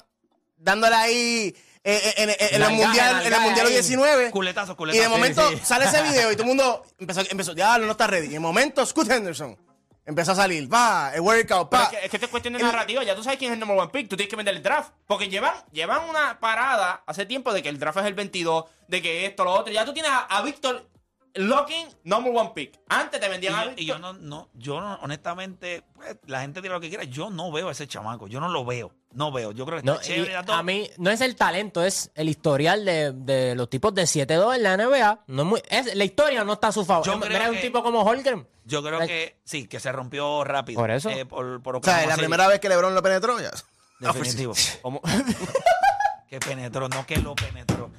dándole 0.57 0.95
ahí 0.95 1.55
eh, 1.83 2.01
eh, 2.01 2.13
en, 2.17 2.29
en- 2.29 2.35
en 2.39 2.61
el 2.61 2.69
mundial, 2.71 3.25
en 3.25 3.33
el 3.33 3.41
mundial 3.41 3.67
ahí. 3.67 3.73
19. 3.73 4.31
Culetazo, 4.31 4.73
Y 4.73 4.75
culetazo. 4.75 5.03
de 5.03 5.09
momento 5.09 5.49
sí. 5.49 5.59
sale 5.63 5.85
ese 5.85 6.01
video 6.03 6.31
y 6.31 6.35
todo 6.35 6.43
el 6.43 6.47
mundo 6.49 6.85
empezó, 6.99 7.21
empezó 7.29 7.53
ya 7.53 7.77
no 7.77 7.91
está 7.91 8.07
ready. 8.07 8.27
Y 8.27 8.29
de 8.29 8.39
momento 8.39 8.85
Scott 8.85 9.09
Henderson 9.09 9.57
empezó 10.05 10.33
a 10.33 10.35
salir, 10.35 10.71
va, 10.71 11.11
el 11.13 11.21
workout, 11.21 11.69
pa. 11.69 11.83
es 11.83 11.89
que, 11.89 11.95
es 12.05 12.09
que 12.11 12.17
esto 12.17 12.25
es 12.25 12.31
cuestión 12.31 12.53
de 12.53 12.59
El- 12.59 12.65
narrativa. 12.65 13.03
Ya 13.03 13.15
tú 13.15 13.23
sabes 13.23 13.39
quién 13.39 13.51
es 13.51 13.53
el 13.55 13.59
number 13.59 13.77
one 13.77 13.89
pick. 13.91 14.09
Tú 14.09 14.15
tienes 14.17 14.29
que 14.29 14.35
vender 14.35 14.55
el 14.55 14.63
draft. 14.63 14.91
Porque 15.07 15.29
llevan, 15.29 15.53
llevan 15.71 16.09
una 16.09 16.39
parada 16.39 17.03
hace 17.05 17.25
tiempo 17.25 17.53
de 17.53 17.61
que 17.63 17.69
el 17.69 17.79
draft 17.79 17.99
es 17.99 18.05
el 18.05 18.13
22, 18.13 18.65
de 18.87 19.01
que 19.01 19.25
esto, 19.25 19.43
lo 19.43 19.51
otro. 19.53 19.71
Ya 19.73 19.85
tú 19.85 19.93
tienes 19.93 20.11
a, 20.11 20.19
a 20.25 20.41
Víctor 20.41 20.89
Locking, 21.35 21.87
number 22.03 22.31
one 22.35 22.51
pick. 22.53 22.79
Antes 22.89 23.19
te 23.19 23.25
Y 23.25 23.29
vendían 23.29 23.55
a 23.55 23.65
yo, 23.65 23.71
y 23.75 23.85
yo 23.85 23.97
no, 23.97 24.13
no, 24.13 24.49
yo 24.53 24.79
no, 24.79 24.95
honestamente, 25.01 25.83
pues, 25.95 26.15
la 26.27 26.41
gente 26.41 26.61
dirá 26.61 26.75
lo 26.75 26.79
que 26.79 26.89
quiera. 26.89 27.05
Yo 27.05 27.31
no 27.31 27.51
veo 27.51 27.69
a 27.69 27.71
ese 27.71 27.87
chamaco. 27.87 28.27
Yo 28.27 28.39
no 28.39 28.49
lo 28.49 28.63
veo. 28.65 28.91
No 29.13 29.31
veo. 29.31 29.51
Yo 29.51 29.65
creo 29.65 29.79
que 29.79 29.85
No, 29.85 29.93
está 29.93 30.05
chévere. 30.05 30.31
y 30.31 30.35
a 30.35 30.43
todo. 30.43 30.55
a 30.55 30.61
mí 30.63 30.89
no 30.97 31.09
es 31.09 31.21
el 31.21 31.35
talento, 31.35 31.83
es 31.83 32.11
el 32.15 32.29
historial 32.29 32.85
de, 32.85 33.11
de 33.13 33.55
los 33.55 33.67
tipos 33.69 33.93
de 33.95 34.03
7-2 34.03 34.55
en 34.57 34.63
la 34.63 34.77
NBA. 34.77 35.23
No 35.27 35.41
es 35.43 35.47
muy, 35.47 35.61
es, 35.69 35.95
la 35.95 36.03
historia 36.03 36.43
no 36.43 36.53
está 36.53 36.67
a 36.67 36.71
su 36.71 36.85
favor. 36.85 37.05
Yo 37.05 37.19
creo 37.19 37.49
un 37.49 37.55
que- 37.55 37.61
tipo 37.61 37.81
como 37.83 38.01
Holgren. 38.03 38.47
Yo 38.65 38.81
creo 38.83 38.99
Like- 38.99 39.11
que 39.13 39.39
sí, 39.43 39.67
que 39.67 39.79
se 39.79 39.91
rompió 39.91 40.43
rápido. 40.43 40.79
Por 40.79 40.89
eso. 40.91 41.09
Eh, 41.09 41.25
por, 41.25 41.61
por 41.63 41.77
o 41.77 41.83
sea, 41.83 42.05
la 42.05 42.15
primera 42.15 42.47
vez 42.47 42.59
que 42.59 42.69
LeBron 42.69 42.93
lo 42.95 43.01
penetró 43.01 43.39
ya. 43.39 43.51
Definitivo. 43.99 44.53
Que 46.29 46.39
penetró, 46.39 46.89
no 46.89 47.05
que 47.05 47.17
lo 47.17 47.35
penetró. 47.35 47.91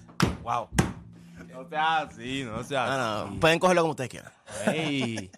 Wow. 0.43 0.69
No 1.55 1.69
sea 1.69 1.99
así, 2.01 2.45
no 2.45 2.63
sea 2.65 2.87
No, 2.87 2.93
así. 2.93 3.35
no, 3.35 3.41
pueden 3.41 3.59
cogerlo 3.59 3.83
como 3.83 3.91
ustedes 3.93 4.11
quieran. 4.11 4.33
Ey. 4.67 5.31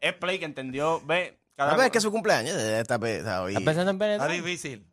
Es 0.00 0.12
Play 0.14 0.38
que 0.38 0.44
entendió. 0.44 1.00
Ve, 1.04 1.38
cada 1.56 1.72
A 1.72 1.76
ver, 1.76 1.86
es 1.86 1.92
que 1.92 1.98
es 1.98 2.04
su 2.04 2.10
cumpleaños. 2.12 2.56
eh, 2.56 2.80
Está, 2.80 2.96
está 3.08 3.42
hoy. 3.42 3.52
¿Estás 3.52 3.64
pensando 3.64 3.90
en 3.90 3.96
Está 3.96 4.26
penetrar? 4.26 4.30
difícil. 4.32 4.86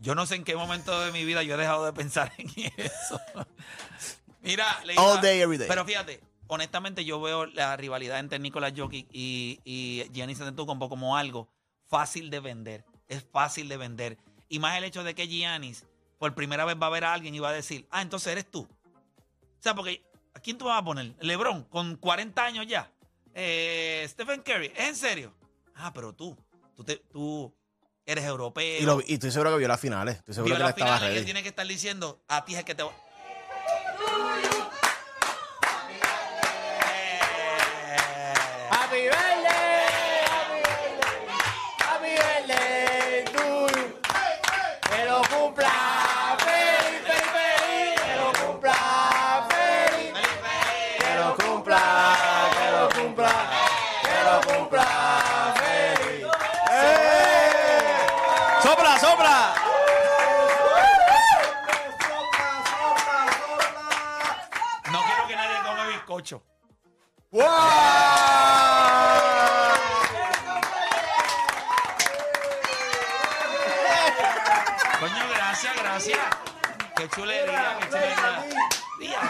Yo 0.00 0.14
no 0.14 0.24
sé 0.26 0.36
en 0.36 0.44
qué 0.44 0.56
momento 0.56 0.98
de 1.00 1.12
mi 1.12 1.24
vida 1.24 1.42
yo 1.42 1.54
he 1.54 1.58
dejado 1.58 1.84
de 1.84 1.92
pensar 1.92 2.32
en 2.38 2.48
eso. 2.76 3.20
Mira, 4.42 4.64
le 4.84 4.94
iba- 4.94 5.02
All 5.02 5.20
day, 5.20 5.40
every 5.40 5.58
day. 5.58 5.68
Pero 5.68 5.84
fíjate, 5.84 6.20
honestamente 6.46 7.04
yo 7.04 7.20
veo 7.20 7.44
la 7.46 7.76
rivalidad 7.76 8.18
entre 8.18 8.38
Nicolás 8.38 8.72
Jokic 8.74 9.06
y, 9.12 9.60
y 9.64 10.04
Giannis 10.12 10.40
Antetokounmpo 10.40 10.88
como 10.88 11.16
algo 11.16 11.48
fácil 11.90 12.30
de 12.30 12.40
vender. 12.40 12.84
Es 13.08 13.22
fácil 13.30 13.68
de 13.68 13.76
vender. 13.76 14.16
Y 14.48 14.58
más 14.60 14.78
el 14.78 14.84
hecho 14.84 15.04
de 15.04 15.14
que 15.14 15.26
Giannis 15.28 15.84
por 16.18 16.34
primera 16.34 16.64
vez 16.64 16.76
va 16.80 16.86
a 16.86 16.90
ver 16.90 17.04
a 17.04 17.12
alguien 17.12 17.34
y 17.34 17.38
va 17.40 17.50
a 17.50 17.52
decir, 17.52 17.86
ah, 17.90 18.00
entonces 18.02 18.32
eres 18.32 18.50
tú. 18.50 18.62
O 18.62 19.62
sea, 19.62 19.74
porque 19.74 20.02
¿a 20.34 20.40
quién 20.40 20.56
tú 20.56 20.66
vas 20.66 20.78
a 20.80 20.84
poner? 20.84 21.14
LeBron, 21.20 21.64
con 21.64 21.96
40 21.96 22.44
años 22.44 22.66
ya. 22.66 22.90
Eh, 23.34 24.06
Stephen 24.08 24.42
Curry, 24.42 24.72
¿es 24.76 24.88
en 24.88 24.96
serio? 24.96 25.34
Ah, 25.74 25.92
pero 25.92 26.14
tú, 26.14 26.36
tú, 26.76 26.84
te- 26.84 26.96
tú 27.10 27.52
eres 28.06 28.24
europeo. 28.24 28.80
Y, 28.80 28.84
lo- 28.84 29.00
y 29.06 29.14
estoy 29.14 29.30
seguro 29.30 29.50
que 29.52 29.58
vio 29.58 29.68
las 29.68 29.80
finales. 29.80 30.16
Estoy 30.16 30.34
seguro 30.34 30.54
vio 30.56 30.56
que 30.56 30.62
él 30.62 30.64
la 30.64 30.94
estaba 30.96 31.10
él 31.10 31.24
tiene 31.24 31.42
que 31.42 31.48
estar 31.50 31.66
diciendo, 31.66 32.22
a 32.28 32.44
ti 32.44 32.54
es 32.54 32.64
que 32.64 32.74
te 32.74 32.82
va... 32.82 32.92
¡Sopla, 58.62 58.98
sopla! 58.98 59.54
No 64.92 65.02
quiero 65.06 65.26
que 65.26 65.36
nadie 65.36 65.62
come 65.64 65.86
bizcocho. 65.88 66.42
Coño, 75.00 75.28
gracias, 75.34 75.76
gracias. 75.76 76.18
Qué 76.96 77.08
chulería, 77.08 77.78
qué 77.80 77.86
chulería. 77.88 78.44
Día. 78.98 79.20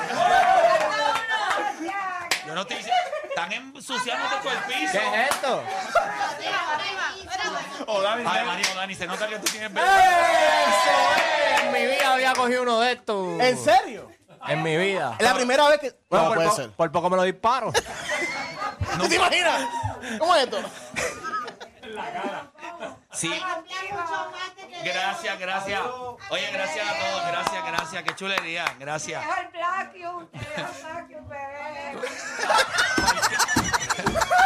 Yo 2.47 2.55
no 2.55 2.63
estoy 2.63 2.77
diciendo. 2.79 3.20
Están 3.41 3.53
ensuciándote 3.75 4.37
todo 4.43 4.53
el 4.53 4.59
piso. 4.65 4.93
¿Qué 4.93 5.23
es 5.25 5.31
esto? 5.31 5.63
Oh, 7.87 8.03
Dani, 8.03 8.23
Ay, 8.27 8.35
Dani. 8.37 8.47
Mario, 8.47 8.67
Dani, 8.77 8.95
se 8.95 9.07
nota 9.07 9.27
que 9.29 9.39
tú 9.39 9.47
tienes 9.51 9.71
¡Eso 9.71 9.81
es! 11.17 11.63
En 11.63 11.73
mi 11.73 11.87
vida 11.87 12.13
había 12.15 12.33
cogido 12.35 12.63
uno 12.63 12.81
de 12.81 12.93
estos. 12.93 13.41
¿En 13.41 13.57
serio? 13.59 14.11
En 14.47 14.63
mi 14.63 14.77
vida. 14.77 15.17
Es 15.19 15.27
la 15.27 15.35
primera 15.35 15.69
vez 15.69 15.81
que. 15.81 15.95
Bueno, 16.11 16.25
no 16.25 16.29
por, 16.29 16.37
puede 16.37 16.49
po- 16.51 16.57
ser. 16.57 16.71
por 16.73 16.93
poco 16.93 17.11
me 17.11 17.17
lo 17.17 17.23
disparo. 17.23 17.73
¿No 18.99 19.09
te 19.09 19.15
imaginas? 19.17 19.63
¿Cómo 20.19 20.37
es 20.37 20.45
esto? 20.45 20.59
Sí. 23.13 23.43
Gracias, 24.85 25.39
gracias. 25.39 25.81
Oye, 26.31 26.51
gracias 26.53 26.89
a 26.89 26.93
todos, 26.99 27.27
gracias, 27.27 27.67
gracias. 27.67 28.03
Qué 28.05 28.15
chulería, 28.15 28.65
gracias. 28.79 29.25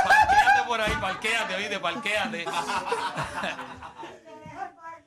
Parquéate 0.05 0.63
por 0.67 0.81
ahí, 0.81 0.93
parquéate, 1.01 1.55
oíste, 1.55 1.81
parquéate. 1.81 2.45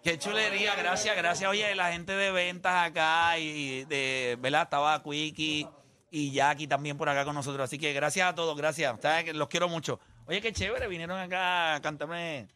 Qué 0.03 0.17
chulería, 0.17 0.75
gracias, 0.75 1.15
gracias. 1.17 1.49
Oye, 1.49 1.75
la 1.75 1.91
gente 1.91 2.13
de 2.13 2.31
ventas 2.31 2.87
acá 2.87 3.37
y 3.37 3.83
de, 3.85 4.37
¿verdad? 4.39 4.63
Estaba 4.63 5.03
Quickie 5.03 5.67
y 6.09 6.31
Jackie 6.31 6.67
también 6.67 6.97
por 6.97 7.09
acá 7.09 7.25
con 7.25 7.35
nosotros. 7.35 7.65
Así 7.65 7.77
que 7.77 7.91
gracias 7.91 8.29
a 8.29 8.35
todos, 8.35 8.55
gracias. 8.55 8.97
Los 9.33 9.49
quiero 9.49 9.67
mucho. 9.67 9.99
Oye, 10.25 10.39
qué 10.41 10.53
chévere, 10.53 10.87
vinieron 10.87 11.19
acá 11.19 11.75
a 11.75 11.81
cantarme. 11.81 12.47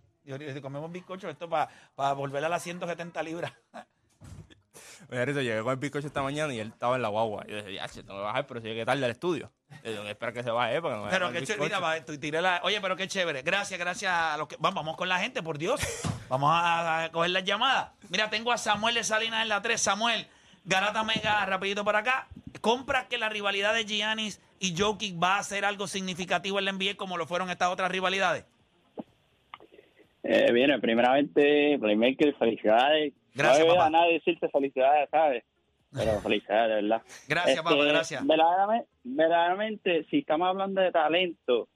Comemos 0.61 0.91
bizcocho, 0.91 1.29
esto 1.29 1.49
para 1.49 2.13
volver 2.13 2.45
a 2.45 2.49
las 2.49 2.63
170 2.63 3.21
libras. 3.23 3.51
Rito, 5.11 5.41
llegué 5.41 5.61
con 5.61 5.71
el 5.73 5.77
bizcocho 5.77 6.07
esta 6.07 6.21
mañana 6.23 6.53
y 6.53 6.59
él 6.59 6.69
estaba 6.69 6.95
en 6.95 7.01
la 7.01 7.09
guagua. 7.09 7.43
Y 7.45 7.51
yo 7.51 7.57
decía, 7.57 7.85
ya, 7.85 7.87
che, 7.89 8.01
tengo 8.01 8.19
que 8.19 8.23
bajar, 8.23 8.47
pero 8.47 8.61
si 8.61 8.67
llegué 8.67 8.85
tarde 8.85 9.03
al 9.03 9.11
estudio. 9.11 9.51
Yo, 9.83 10.07
espera 10.07 10.31
que 10.31 10.41
se 10.41 10.51
baje 10.51 10.81
para 10.81 10.93
que 10.95 10.99
no 10.99 11.05
me 11.05 11.11
Pero 11.11 11.31
qué 11.33 11.39
chévere, 11.43 11.63
mira, 11.65 11.77
bizcocho". 11.79 11.81
va, 12.01 12.05
tú 12.05 12.17
tiré 12.17 12.41
la- 12.41 12.61
Oye, 12.63 12.79
pero 12.79 12.95
qué 12.95 13.07
chévere. 13.09 13.41
Gracias, 13.41 13.77
gracias 13.77 14.11
a 14.13 14.37
los 14.37 14.47
que. 14.47 14.55
Vamos, 14.59 14.75
vamos 14.75 14.95
con 14.97 15.09
la 15.09 15.19
gente, 15.19 15.43
por 15.43 15.57
Dios. 15.57 15.81
Vamos 16.29 16.49
a, 16.53 17.03
a 17.03 17.11
coger 17.11 17.31
las 17.31 17.43
llamadas. 17.43 17.89
Mira, 18.09 18.29
tengo 18.29 18.53
a 18.53 18.57
Samuel 18.57 18.95
de 18.95 19.03
Salinas 19.03 19.41
en 19.43 19.49
la 19.49 19.61
3. 19.61 19.81
Samuel, 19.81 20.27
Garata 20.63 21.03
Mega, 21.03 21.45
rapidito 21.45 21.83
por 21.83 21.97
acá. 21.97 22.27
¿Compras 22.61 23.07
que 23.07 23.17
la 23.17 23.27
rivalidad 23.27 23.73
de 23.73 23.83
Giannis 23.85 24.39
y 24.59 24.75
Jokic 24.77 25.21
va 25.21 25.39
a 25.39 25.43
ser 25.43 25.65
algo 25.65 25.87
significativo 25.87 26.57
en 26.59 26.65
la 26.65 26.71
NBA 26.71 26.95
como 26.95 27.17
lo 27.17 27.25
fueron 27.27 27.49
estas 27.49 27.69
otras 27.69 27.91
rivalidades? 27.91 28.45
Eh, 30.23 30.51
bien, 30.53 30.79
primeramente, 30.79 31.77
Playmaker, 31.79 32.35
felicidades. 32.37 33.13
Gracias, 33.33 33.65
no 33.65 33.73
he 33.73 33.75
papá. 33.75 33.87
a 33.87 33.89
nadie 33.89 34.13
decirte 34.13 34.49
felicidades, 34.49 35.09
¿sabes? 35.09 35.43
Pero 35.93 36.19
felicidades, 36.23 36.69
de 36.69 36.81
verdad. 36.81 37.01
Gracias, 37.27 37.57
Este, 37.57 37.63
papá, 37.63 37.83
gracias. 37.85 38.27
Verdaderamente, 38.27 38.87
verdaderamente, 39.03 40.03
si 40.09 40.19
estamos 40.19 40.47
hablando 40.47 40.81
de 40.81 40.91
talento, 40.91 41.67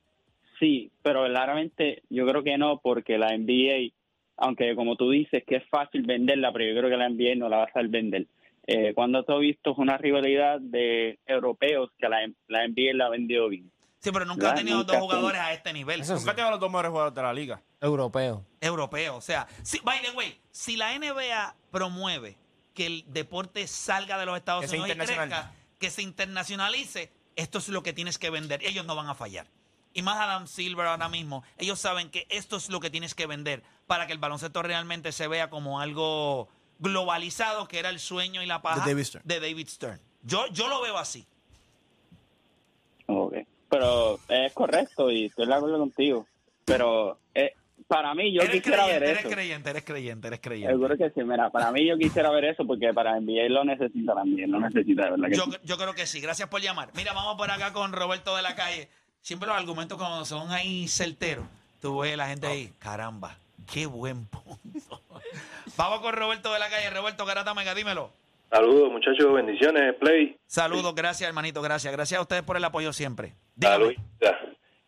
sí, 0.60 0.92
pero 1.02 1.24
verdaderamente 1.24 2.04
yo 2.10 2.26
creo 2.28 2.44
que 2.44 2.58
no, 2.58 2.80
porque 2.80 3.18
la 3.18 3.38
NBA, 3.38 3.94
aunque 4.38 4.76
como 4.76 4.96
tú 4.96 5.10
dices 5.10 5.44
que 5.46 5.58
es 5.58 5.64
fácil 5.70 6.04
venderla, 6.04 6.52
pero 6.52 6.66
yo 6.66 6.80
creo 6.80 6.90
que 6.90 6.98
la 6.98 7.10
NBA 7.10 7.36
no 7.36 7.50
la 7.50 7.58
va 7.58 7.64
a 7.66 7.74
saber 7.74 7.90
vender. 7.90 8.28
Eh, 8.68 8.94
cuando 8.96 9.24
tú 9.24 9.34
has 9.34 9.40
visto 9.40 9.76
una 9.78 9.98
rivalidad 9.98 10.60
de 10.60 11.20
europeos 11.28 11.92
que 12.00 12.10
la, 12.10 12.28
la 12.48 12.68
NBA 12.68 12.94
la 12.94 13.06
ha 13.06 13.10
vendido 13.10 13.48
bien. 13.48 13.72
Sí, 14.06 14.12
pero 14.12 14.24
nunca 14.26 14.52
ha 14.52 14.54
tenido 14.54 14.78
nunca 14.78 14.94
dos 14.94 15.02
jugadores 15.02 15.42
a 15.42 15.52
este 15.52 15.74
nivel. 15.74 16.02
Eso 16.02 16.14
sí. 16.16 16.20
Nunca 16.20 16.36
tengo 16.36 16.52
los 16.52 16.60
dos 16.60 16.70
mejores 16.70 16.92
jugadores 16.92 17.16
de 17.16 17.22
la 17.24 17.34
liga. 17.34 17.64
Europeo. 17.82 18.46
europeo. 18.62 19.16
O 19.16 19.22
sea, 19.22 19.48
si, 19.64 19.80
by 19.80 20.00
the 20.04 20.12
way, 20.12 20.40
si 20.52 20.78
la 20.78 20.96
NBA 20.96 21.56
promueve 21.72 22.38
que 22.76 22.86
el 22.86 23.04
deporte 23.08 23.66
salga 23.66 24.20
de 24.20 24.28
los 24.28 24.38
Estados 24.38 24.70
Que 24.70 24.78
Unidos 24.78 24.90
y 24.90 25.00
crezca, 25.00 25.54
que 25.80 25.90
se 25.90 26.04
internacionalice, 26.04 27.12
esto 27.36 27.58
es 27.58 27.68
lo 27.70 27.82
que 27.82 27.94
tienes 27.94 28.20
que 28.20 28.30
vender. 28.30 28.64
Ellos 28.64 28.86
no 28.86 28.96
van 28.96 29.08
a 29.08 29.16
fallar. 29.16 29.48
Y 29.92 30.04
más 30.04 30.20
Adam 30.20 30.46
Silver 30.46 30.86
ahora 30.86 31.10
mismo, 31.10 31.44
ellos 31.58 31.80
saben 31.80 32.12
que 32.12 32.28
esto 32.30 32.58
es 32.58 32.70
lo 32.70 32.80
que 32.80 32.92
tienes 32.92 33.16
que 33.16 33.26
vender 33.26 33.64
para 33.88 34.06
que 34.06 34.14
el 34.14 34.20
baloncesto 34.20 34.62
realmente 34.62 35.12
se 35.14 35.28
vea 35.28 35.50
como 35.50 35.80
algo 35.80 36.48
globalizado, 36.78 37.68
que 37.68 37.80
era 37.80 37.90
el 37.90 38.00
sueño 38.00 38.44
y 38.44 38.46
la 38.46 38.62
paja 38.62 38.86
De 38.86 38.92
David 38.92 39.04
Stern. 39.04 39.28
de 39.28 39.40
David 39.40 39.68
Stern. 39.68 40.02
Yo, 40.22 40.46
yo 40.50 40.68
lo 40.68 40.80
veo 40.82 41.00
así. 41.00 41.26
Pero 43.76 44.20
es 44.30 44.54
correcto 44.54 45.12
y 45.12 45.26
estoy 45.26 45.48
de 45.48 45.54
acuerdo 45.54 45.78
contigo. 45.80 46.26
Pero 46.64 47.18
eh, 47.34 47.54
para 47.88 48.14
mí 48.16 48.34
yo 48.34 48.42
eres 48.42 48.56
quisiera 48.56 48.84
creyente, 48.84 49.00
ver 49.02 49.10
eres 49.10 49.20
eso. 49.26 49.30
creyente, 49.30 49.70
eres 49.70 49.84
creyente, 49.84 50.28
eres 50.28 50.40
creyente. 50.40 50.74
Seguro 50.74 50.98
que 50.98 51.10
sí, 51.10 51.24
mira, 51.24 51.50
para 51.50 51.72
mí 51.72 51.86
yo 51.86 51.98
quisiera 51.98 52.30
ver 52.32 52.46
eso 52.46 52.66
porque 52.66 52.94
para 52.94 53.20
NBA 53.20 53.50
lo 53.50 53.66
necesita 53.66 54.14
también, 54.16 54.50
lo 54.52 54.60
necesita, 54.62 55.04
de 55.04 55.12
verdad 55.12 55.28
que 55.30 55.36
Yo, 55.36 55.44
sí. 55.44 55.58
yo 55.64 55.78
creo 55.78 55.94
que 55.94 56.06
sí. 56.08 56.22
Gracias 56.22 56.48
por 56.48 56.62
llamar. 56.62 56.90
Mira, 56.96 57.12
vamos 57.14 57.36
por 57.36 57.52
acá 57.52 57.74
con 57.74 57.92
Roberto 57.92 58.36
de 58.36 58.42
la 58.44 58.56
calle. 58.56 58.88
Siempre 59.22 59.48
los 59.48 59.58
argumentos 59.58 59.98
cuando 59.98 60.24
son 60.24 60.52
ahí 60.52 60.88
certeros. 60.88 61.46
Tú 61.82 62.00
ves 62.00 62.16
la 62.16 62.28
gente 62.28 62.48
ahí, 62.48 62.72
caramba, 62.80 63.38
qué 63.72 63.86
buen 63.88 64.26
punto. 64.26 65.02
vamos 65.78 66.00
con 66.00 66.14
Roberto 66.14 66.54
de 66.54 66.60
la 66.60 66.70
calle. 66.70 66.90
Roberto 66.92 67.26
Garata 67.26 67.54
Mega, 67.54 67.76
dímelo. 67.76 68.10
Saludos, 68.50 68.92
muchachos, 68.92 69.34
bendiciones, 69.34 69.96
Play. 69.96 70.38
Saludos, 70.48 70.96
gracias, 70.96 71.28
hermanito, 71.28 71.62
gracias. 71.62 71.92
Gracias 71.92 72.18
a 72.18 72.22
ustedes 72.22 72.44
por 72.44 72.56
el 72.56 72.64
apoyo 72.64 72.94
siempre. 72.94 73.34
Dígame. 73.56 73.96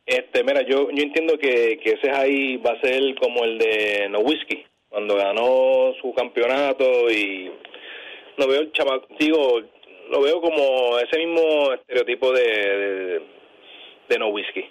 Este, 0.06 0.44
mira, 0.44 0.62
yo, 0.62 0.90
yo 0.90 1.04
entiendo 1.04 1.38
que, 1.38 1.80
que 1.84 1.92
ese 1.92 2.10
ahí 2.12 2.56
va 2.58 2.72
a 2.72 2.82
ser 2.82 3.16
como 3.20 3.44
el 3.44 3.58
de 3.58 4.08
Nowitzki, 4.10 4.66
cuando 4.88 5.16
ganó 5.16 5.92
su 6.02 6.14
campeonato 6.14 7.10
y 7.12 7.52
lo 8.38 8.48
veo 8.48 8.62
el 8.62 8.72
chamaco, 8.72 9.06
digo, 9.20 9.60
lo 10.10 10.22
veo 10.22 10.40
como 10.40 10.98
ese 11.00 11.18
mismo 11.18 11.74
estereotipo 11.74 12.32
de, 12.32 12.42
de, 12.42 13.28
de 14.08 14.18
Nowitzki. 14.18 14.64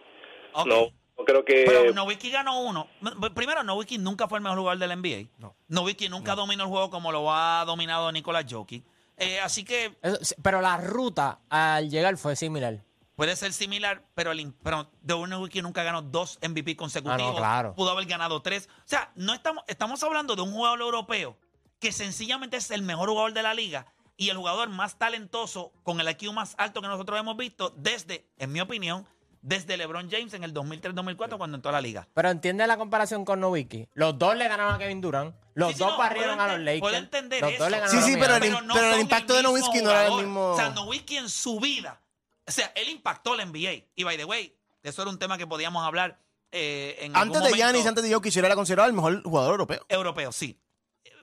No, 0.64 0.90
no 1.18 1.24
creo 1.26 1.44
que... 1.44 1.64
Pero 1.66 1.92
Nowitzki 1.92 2.30
ganó 2.30 2.62
uno. 2.62 2.88
Primero, 3.34 3.62
Nowitzki 3.62 3.98
nunca 3.98 4.28
fue 4.28 4.38
el 4.38 4.42
mejor 4.42 4.58
jugador 4.58 4.78
del 4.78 4.98
NBA. 4.98 5.28
No. 5.38 5.54
Nowitzki 5.68 6.08
nunca 6.08 6.34
dominó 6.34 6.64
el 6.64 6.70
juego 6.70 6.88
como 6.88 7.12
lo 7.12 7.30
ha 7.30 7.62
dominado 7.66 8.10
Nicolás 8.10 8.46
Jokic. 8.48 8.82
Eh, 9.18 9.38
así 9.40 9.64
que 9.64 9.92
sí, 10.20 10.34
pero 10.42 10.60
la 10.60 10.76
ruta 10.78 11.40
al 11.48 11.90
llegar 11.90 12.16
fue 12.16 12.36
similar. 12.36 12.86
Puede 13.16 13.35
ser 13.35 13.52
similar, 13.54 14.04
pero, 14.14 14.30
el, 14.32 14.52
pero 14.62 14.88
Nowitzki 15.26 15.62
nunca 15.62 15.82
ganó 15.82 16.02
dos 16.02 16.38
MVP 16.46 16.76
consecutivos. 16.76 17.23
Ah, 17.23 17.32
no, 17.32 17.37
claro. 17.37 17.75
Pudo 17.75 17.90
haber 17.90 18.04
ganado 18.06 18.42
tres. 18.42 18.68
O 18.80 18.82
sea, 18.85 19.11
no 19.16 19.32
estamos, 19.32 19.64
estamos 19.68 20.02
hablando 20.02 20.37
de 20.37 20.42
un 20.42 20.52
jugador 20.52 20.80
europeo 20.82 21.38
que 21.80 21.92
sencillamente 21.92 22.58
es 22.58 22.70
el 22.70 22.82
mejor 22.82 23.08
jugador 23.08 23.32
de 23.32 23.42
la 23.42 23.54
liga 23.54 23.87
y 24.18 24.28
el 24.28 24.37
jugador 24.37 24.68
más 24.68 24.99
talentoso 24.99 25.73
con 25.82 25.99
el 26.00 26.08
IQ 26.11 26.32
más 26.32 26.54
alto 26.58 26.80
que 26.82 26.88
nosotros 26.88 27.18
hemos 27.18 27.37
visto 27.37 27.70
desde, 27.76 28.26
en 28.38 28.52
mi 28.52 28.61
opinión, 28.61 29.06
desde 29.42 29.76
LeBron 29.76 30.11
James 30.11 30.35
en 30.35 30.42
el 30.44 30.52
2003-2004 30.52 31.38
cuando 31.38 31.56
entró 31.56 31.70
a 31.70 31.73
la 31.73 31.80
liga. 31.80 32.08
Pero 32.14 32.30
entiende 32.30 32.66
la 32.66 32.76
comparación 32.76 33.25
con 33.25 33.40
Nowitzki. 33.40 33.88
Los 33.94 34.18
dos 34.18 34.37
le 34.37 34.49
ganaron 34.49 34.75
a 34.75 34.78
Kevin 34.78 35.00
Durant. 35.00 35.35
Los 35.54 35.68
Sí, 35.68 35.75
sí, 35.75 35.80
dos 35.80 35.92
no, 35.92 35.99
barrieron 35.99 36.40
a 36.40 36.49
los 36.49 36.58
Lakers. 36.61 36.80
puedo 36.80 36.96
entender 36.96 37.40
los 37.40 37.58
dos 37.58 37.70
le 37.70 37.76
eso. 37.78 37.87
ganaron 37.87 38.02
Sí, 38.04 38.11
sí, 38.12 38.18
a 38.18 38.20
pero 38.23 38.37
el 38.37 38.56
pero 38.75 38.99
impacto 39.00 39.35
de 39.35 39.42
Nowitzki 39.42 39.80
no 39.82 39.90
era 39.90 40.06
el 40.06 40.14
mismo. 40.16 40.49
O 40.50 40.56
sea, 40.56 40.70
Nowitzki 40.70 41.16
en 41.16 41.28
su 41.30 41.61
vida, 41.61 42.00
o 42.46 42.50
sea, 42.50 42.72
él 42.74 42.88
impactó 42.88 43.34
la 43.34 43.44
NBA. 43.44 43.86
Y 43.94 44.04
by 44.04 44.16
the 44.16 44.24
way, 44.24 44.54
eso 44.82 45.02
era 45.02 45.10
un 45.10 45.18
tema 45.18 45.36
que 45.36 45.46
podíamos 45.46 45.84
hablar 45.84 46.20
eh, 46.52 46.96
en 47.00 47.16
algún 47.16 47.36
Antes 47.36 47.52
de. 47.52 47.56
Giannis, 47.56 47.86
antes 47.86 48.04
de 48.04 48.12
Jokic, 48.12 48.36
era 48.36 48.54
considerado 48.54 48.88
el 48.88 48.94
mejor 48.94 49.22
jugador 49.22 49.52
europeo. 49.52 49.84
Europeo, 49.88 50.32
sí. 50.32 50.58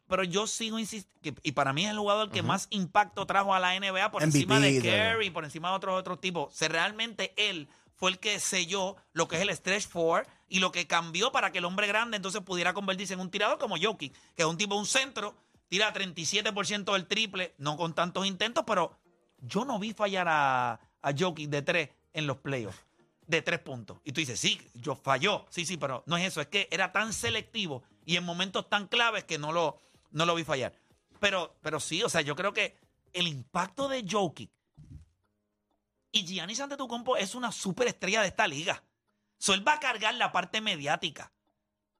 Pero 0.07 0.23
yo 0.25 0.47
sigo 0.47 0.77
insistiendo, 0.79 1.39
y 1.43 1.53
para 1.53 1.71
mí 1.71 1.85
es 1.85 1.91
el 1.91 1.97
jugador 1.97 2.29
que 2.29 2.43
más 2.43 2.67
impacto 2.71 3.25
trajo 3.25 3.53
a 3.55 3.59
la 3.59 3.79
NBA 3.79 4.11
por 4.11 4.21
MVP, 4.21 4.37
encima 4.37 4.59
de 4.59 4.81
Curry, 4.81 5.29
por 5.29 5.45
encima 5.45 5.69
de 5.69 5.75
otros 5.75 5.97
otros 5.97 6.19
tipos. 6.19 6.53
O 6.53 6.55
sea, 6.55 6.67
realmente 6.67 7.33
él 7.37 7.69
fue 7.95 8.11
el 8.11 8.19
que 8.19 8.39
selló 8.39 8.97
lo 9.13 9.29
que 9.29 9.37
es 9.37 9.41
el 9.41 9.55
stretch 9.55 9.87
four 9.87 10.27
y 10.49 10.59
lo 10.59 10.73
que 10.73 10.87
cambió 10.87 11.31
para 11.31 11.51
que 11.51 11.59
el 11.59 11.65
hombre 11.65 11.87
grande 11.87 12.17
entonces 12.17 12.41
pudiera 12.41 12.73
convertirse 12.73 13.13
en 13.13 13.21
un 13.21 13.31
tirador 13.31 13.57
como 13.57 13.77
Jokic, 13.81 14.13
que 14.35 14.43
es 14.43 14.45
un 14.45 14.57
tipo, 14.57 14.75
un 14.75 14.85
centro, 14.85 15.35
tira 15.69 15.93
37% 15.93 16.93
del 16.93 17.07
triple, 17.07 17.55
no 17.57 17.77
con 17.77 17.95
tantos 17.95 18.27
intentos, 18.27 18.65
pero 18.67 18.99
yo 19.39 19.63
no 19.63 19.79
vi 19.79 19.93
fallar 19.93 20.27
a, 20.29 20.79
a 21.03 21.13
Jokic 21.15 21.49
de 21.49 21.61
tres 21.61 21.89
en 22.13 22.25
los 22.25 22.37
playoffs, 22.37 22.79
de 23.27 23.41
tres 23.41 23.59
puntos. 23.59 23.99
Y 24.03 24.11
tú 24.11 24.21
dices, 24.21 24.39
sí, 24.39 24.59
yo 24.73 24.95
falló, 24.95 25.45
sí, 25.49 25.65
sí, 25.65 25.77
pero 25.77 26.03
no 26.07 26.17
es 26.17 26.25
eso, 26.25 26.41
es 26.41 26.47
que 26.47 26.67
era 26.71 26.91
tan 26.91 27.13
selectivo 27.13 27.83
y 28.05 28.15
en 28.15 28.23
momentos 28.23 28.69
tan 28.69 28.87
claves 28.87 29.25
que 29.25 29.37
no 29.37 29.51
lo, 29.51 29.79
no 30.11 30.25
lo 30.25 30.33
vi 30.33 30.43
fallar. 30.43 30.73
Pero, 31.19 31.55
pero 31.61 31.79
sí, 31.79 32.01
o 32.01 32.09
sea, 32.09 32.21
yo 32.21 32.35
creo 32.35 32.53
que 32.53 32.75
el 33.13 33.27
impacto 33.27 33.87
de 33.87 34.05
Jokic 34.09 34.49
y 36.11 36.25
Giannis 36.25 36.59
Antetokounmpo 36.59 37.17
es 37.17 37.35
una 37.35 37.51
superestrella 37.51 38.21
de 38.21 38.27
esta 38.27 38.47
liga. 38.47 38.83
So, 39.37 39.53
él 39.53 39.67
va 39.67 39.73
a 39.73 39.79
cargar 39.79 40.15
la 40.15 40.31
parte 40.31 40.61
mediática. 40.61 41.31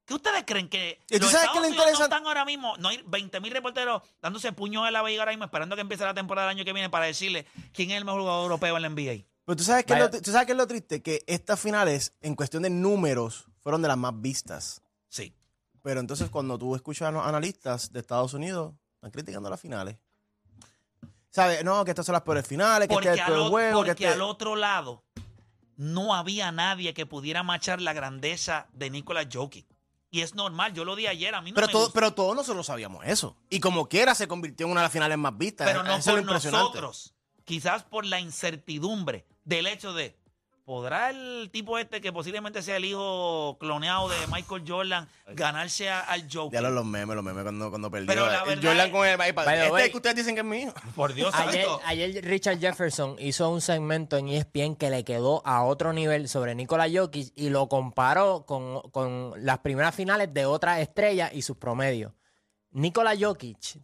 ¿Qué 0.05 0.13
ustedes 0.13 0.43
creen 0.45 0.67
que 0.67 0.99
¿Y 1.09 1.17
tú 1.17 1.23
los 1.23 1.31
sabes 1.31 1.45
Estados 1.47 1.53
qué 1.53 1.59
le 1.61 1.67
Unidos 1.67 1.77
no 1.77 1.91
interesa? 1.91 2.03
están 2.03 2.27
ahora 2.27 2.43
mismo? 2.45 2.75
No 2.77 2.89
hay 2.89 3.01
20 3.07 3.39
mil 3.39 3.51
reporteros 3.53 4.01
dándose 4.21 4.51
puños 4.51 4.85
en 4.85 4.93
la 4.93 5.01
veiga 5.01 5.21
ahora 5.21 5.31
mismo 5.31 5.45
esperando 5.45 5.75
que 5.75 5.81
empiece 5.81 6.03
la 6.03 6.13
temporada 6.13 6.47
del 6.49 6.57
año 6.57 6.65
que 6.65 6.73
viene 6.73 6.89
para 6.89 7.05
decirle 7.05 7.45
quién 7.71 7.91
es 7.91 7.97
el 7.97 8.05
mejor 8.05 8.21
jugador 8.21 8.43
europeo 8.43 8.75
en 8.75 8.81
la 8.81 8.89
NBA. 8.89 9.25
Pero 9.45 9.55
tú 9.55 9.63
sabes, 9.63 9.85
qué 9.85 9.93
es 9.93 9.99
lo, 9.99 10.05
Vaya. 10.09 10.21
tú 10.21 10.31
sabes 10.31 10.45
qué 10.45 10.51
es 10.53 10.57
lo 10.57 10.67
triste, 10.67 11.01
que 11.01 11.23
estas 11.27 11.59
finales, 11.59 12.13
en 12.21 12.35
cuestión 12.35 12.63
de 12.63 12.69
números, 12.69 13.45
fueron 13.61 13.81
de 13.81 13.87
las 13.87 13.97
más 13.97 14.13
vistas. 14.19 14.81
Sí. 15.09 15.33
Pero 15.81 15.99
entonces 15.99 16.29
cuando 16.29 16.57
tú 16.57 16.75
escuchas 16.75 17.07
a 17.09 17.11
los 17.11 17.25
analistas 17.25 17.91
de 17.91 17.99
Estados 17.99 18.33
Unidos, 18.33 18.73
están 18.95 19.11
criticando 19.11 19.49
las 19.49 19.59
finales. 19.59 19.97
¿Sabes? 21.29 21.63
No, 21.63 21.83
que 21.83 21.91
estas 21.91 22.05
son 22.05 22.13
las 22.13 22.21
peores 22.21 22.47
finales, 22.47 22.87
que 22.87 22.93
Porque, 22.93 23.09
este 23.09 23.21
es 23.21 23.27
el 23.27 23.33
al, 23.33 23.37
peor 23.39 23.47
o- 23.47 23.49
juego, 23.49 23.81
que 23.83 23.89
porque 23.89 24.03
este... 24.05 24.13
al 24.13 24.21
otro 24.21 24.55
lado 24.55 25.03
no 25.75 26.13
había 26.13 26.51
nadie 26.51 26.93
que 26.93 27.05
pudiera 27.05 27.41
machar 27.43 27.81
la 27.81 27.93
grandeza 27.93 28.67
de 28.73 28.89
Nikola 28.91 29.27
Jokic. 29.31 29.65
Y 30.13 30.21
es 30.21 30.35
normal, 30.35 30.75
yo 30.75 30.85
lo 30.85 30.95
di 30.95 31.07
ayer, 31.07 31.33
a 31.33 31.41
mí 31.41 31.49
no 31.49 31.55
Pero, 31.55 31.65
me 31.65 31.73
todo, 31.73 31.83
gusta. 31.85 31.99
pero 31.99 32.13
todos 32.13 32.35
nosotros 32.35 32.67
sabíamos 32.67 33.03
eso. 33.03 33.35
Y 33.49 33.59
como 33.59 33.89
quiera 33.89 34.13
se 34.13 34.27
convirtió 34.27 34.67
en 34.67 34.71
una 34.71 34.81
de 34.81 34.85
las 34.85 34.91
finales 34.93 35.17
más 35.17 35.35
vistas. 35.35 35.65
pero 35.67 35.81
no 35.81 35.95
Eso 35.95 36.11
por 36.11 36.23
nosotros. 36.23 37.15
Quizás 37.45 37.81
por 37.83 38.05
la 38.05 38.19
incertidumbre 38.19 39.25
del 39.43 39.65
hecho 39.65 39.91
de, 39.91 40.15
¿podrá 40.65 41.09
el 41.09 41.49
tipo 41.51 41.77
este 41.77 41.99
que 42.01 42.13
posiblemente 42.13 42.61
sea 42.61 42.77
el 42.77 42.85
hijo 42.85 43.57
cloneado 43.59 44.07
de 44.09 44.15
Michael 44.31 44.63
Jordan 44.67 45.09
ganarse 45.27 45.89
a- 45.89 45.99
al 46.01 46.27
Joker? 46.31 46.57
Ya 46.57 46.61
los, 46.61 46.71
los 46.73 46.85
memes, 46.85 47.15
los 47.15 47.23
memes 47.25 47.43
cuando, 47.43 47.69
cuando 47.69 47.91
perdió. 47.91 48.07
Pero 48.07 48.25
la 48.27 48.43
El 48.43 48.47
verdad 48.59 48.63
Jordan 48.69 48.87
es- 48.87 48.91
con 48.93 49.07
el 49.07 49.29
iPad. 49.29 49.45
By 49.45 49.55
the 49.55 49.61
Este 49.61 49.71
way- 49.73 49.83
es 49.83 49.89
que 49.91 49.97
ustedes 49.97 50.15
dicen 50.15 50.35
que 50.35 50.41
es 50.41 50.47
mío. 50.47 50.73
Por 50.95 51.13
Dios 51.13 51.33
Ayer, 51.35 51.65
santo. 51.65 51.81
ayer 51.85 52.23
Richard 52.25 52.59
Jefferson 52.59 53.15
hizo 53.19 53.49
un 53.49 53.61
segmento 53.61 54.17
en 54.17 54.29
ESPN 54.29 54.75
que 54.75 54.89
le 54.89 55.03
quedó 55.03 55.41
a 55.45 55.63
otro 55.63 55.91
nivel 55.93 56.29
sobre 56.29 56.55
Nikola 56.55 56.87
Jokic 56.91 57.33
y 57.35 57.49
lo 57.49 57.67
comparó 57.67 58.45
con, 58.45 58.81
con 58.91 59.33
las 59.37 59.59
primeras 59.59 59.93
finales 59.93 60.33
de 60.33 60.45
otras 60.45 60.79
estrellas 60.79 61.31
y 61.33 61.41
sus 61.41 61.57
promedios. 61.57 62.13
Nikola 62.71 63.13
Jokic 63.19 63.79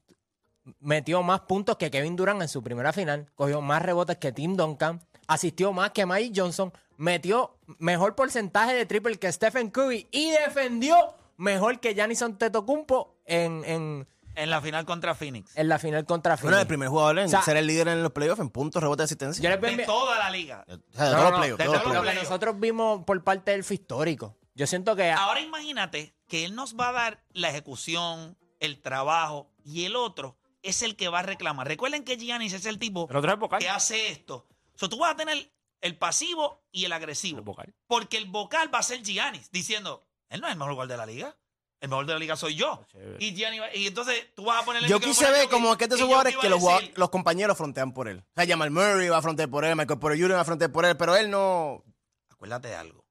metió 0.80 1.24
más 1.24 1.42
puntos 1.42 1.78
que 1.78 1.90
Kevin 1.92 2.16
Durant 2.16 2.42
en 2.42 2.48
su 2.48 2.62
primera 2.64 2.94
final, 2.94 3.28
cogió 3.36 3.62
más 3.62 3.82
rebotes 3.82 4.18
que 4.18 4.32
Tim 4.32 4.56
Duncan, 4.56 5.02
asistió 5.30 5.72
más 5.74 5.92
que 5.92 6.06
Mike 6.06 6.34
Johnson, 6.40 6.74
metió 6.98 7.56
mejor 7.78 8.16
porcentaje 8.16 8.74
de 8.74 8.86
triple 8.86 9.18
que 9.18 9.32
Stephen 9.32 9.70
Curry 9.70 10.08
y 10.12 10.32
defendió 10.32 10.98
mejor 11.38 11.80
que 11.80 11.94
Giannis 11.94 12.22
Antetokounmpo 12.22 13.16
en, 13.26 13.64
en, 13.66 14.08
En 14.36 14.50
la 14.50 14.60
final 14.62 14.86
contra 14.86 15.16
Phoenix. 15.16 15.56
en 15.56 15.70
la 15.70 15.80
final 15.80 16.06
contra 16.06 16.36
Bueno, 16.36 16.48
Phoenix. 16.50 16.62
el 16.62 16.68
primer 16.68 16.90
jugador 16.90 17.20
en 17.20 17.26
O 17.26 17.30
sea- 17.30 17.42
ser 17.42 17.58
el 17.58 17.68
líder 17.68 17.88
en 17.90 18.04
los 18.04 18.12
playoffs 18.12 18.42
en 18.42 18.50
puntos, 18.50 18.82
rebotes, 18.82 19.06
asistencia. 19.06 19.42
Yo 19.42 19.50
les 19.50 19.78
De 19.78 19.86
toda 19.86 20.18
la 20.20 20.30
liga. 20.30 20.66
O 20.68 20.72
sea, 20.96 21.06
de 21.06 21.12
No, 21.12 21.18
todos 21.18 21.24
no, 21.24 21.30
los 21.30 21.40
playoffs. 21.40 21.58
de 21.58 21.64
todos 21.66 21.74
los 21.76 21.84
todos 21.84 21.86
los 21.86 21.96
Lo 21.96 22.02
playoffs. 22.02 22.20
que 22.28 22.30
nosotros 22.30 22.60
vimos 22.60 23.04
por 23.06 23.24
parte 23.24 23.52
del 23.52 23.62
histórico. 23.70 24.36
Yo 24.56 24.68
siento 24.68 24.96
que 24.96 25.12
Ahora 25.12 25.40
imagínate 25.42 26.14
que 26.28 26.44
él 26.44 26.56
nos 26.56 26.76
va 26.76 26.90
a 26.90 26.92
dar 26.92 27.24
la 27.32 27.50
ejecución, 27.50 28.38
el 28.60 28.82
trabajo 28.82 29.50
y 29.64 29.86
el 29.86 29.96
otro 29.96 30.36
es 30.64 30.82
el 30.82 30.98
que 30.98 31.08
va 31.08 31.20
a 31.20 31.24
reclamar. 31.24 31.66
Recuerden 31.68 32.04
que 32.04 32.18
Giannis 32.18 32.52
es 32.54 32.66
el 32.66 32.78
tipo 32.80 33.08
El 33.10 33.16
otro 33.16 33.32
es 33.54 33.60
que 33.60 33.70
hace 33.70 34.10
esto. 34.12 34.46
O 34.80 34.82
sea, 34.82 34.90
tú 34.90 34.98
vas 35.00 35.12
a 35.14 35.18
tener 35.18 35.52
el 35.82 35.98
pasivo 35.98 36.64
y 36.72 36.82
el 36.82 36.86
El 36.88 36.94
agresivo. 36.94 37.42
vocal. 37.42 37.74
Porque 37.88 38.18
el 38.18 38.26
vocal 38.26 38.74
va 38.74 38.80
a 38.80 38.84
ser 38.84 39.04
Giannis 39.04 39.52
diciendo, 39.52 40.08
él 40.30 40.40
no 40.40 40.48
es 40.48 40.54
el 40.54 40.60
mejor 40.60 40.74
jugador 40.74 40.92
de 40.92 40.98
la 40.98 41.06
liga. 41.06 41.36
El 41.82 41.90
mejor 41.90 42.06
de 42.06 42.14
la 42.14 42.20
liga 42.20 42.36
soy 42.36 42.56
yo. 42.56 42.86
Chévere. 42.92 43.18
Y, 43.24 43.34
Giannis 43.36 43.62
va- 43.62 43.76
y 43.76 43.88
entonces 43.88 44.34
tú 44.36 44.44
vas 44.46 44.62
a 44.62 44.66
ponerle 44.66 44.88
Yo 44.90 45.00
quise 45.00 45.30
ver 45.32 45.50
como 45.50 45.78
que 45.78 45.86
estos 45.86 45.98
estos 46.00 46.08
jugadores 46.08 46.38
que 46.38 46.50
los, 46.50 46.62
los 46.98 47.10
compañeros 47.10 47.58
frontean 47.58 47.94
por 47.94 48.08
él. 48.08 48.20
O 48.20 48.32
sea, 48.42 48.46
Jamal 48.48 48.72
Murray 48.72 49.10
va 49.10 49.18
a 49.18 49.22
frontear 49.22 49.50
por 49.50 49.64
él, 49.66 49.76
Michael 49.76 50.00
Porter 50.00 50.20
Jr. 50.20 50.36
va 50.36 50.42
a 50.42 50.46
frontear 50.46 50.72
por 50.72 50.86
él, 50.86 50.96
pero 50.98 51.16
él 51.18 51.30
no... 51.30 51.84
Acuérdate 52.30 52.70
de 52.70 52.76
algo. 52.76 53.06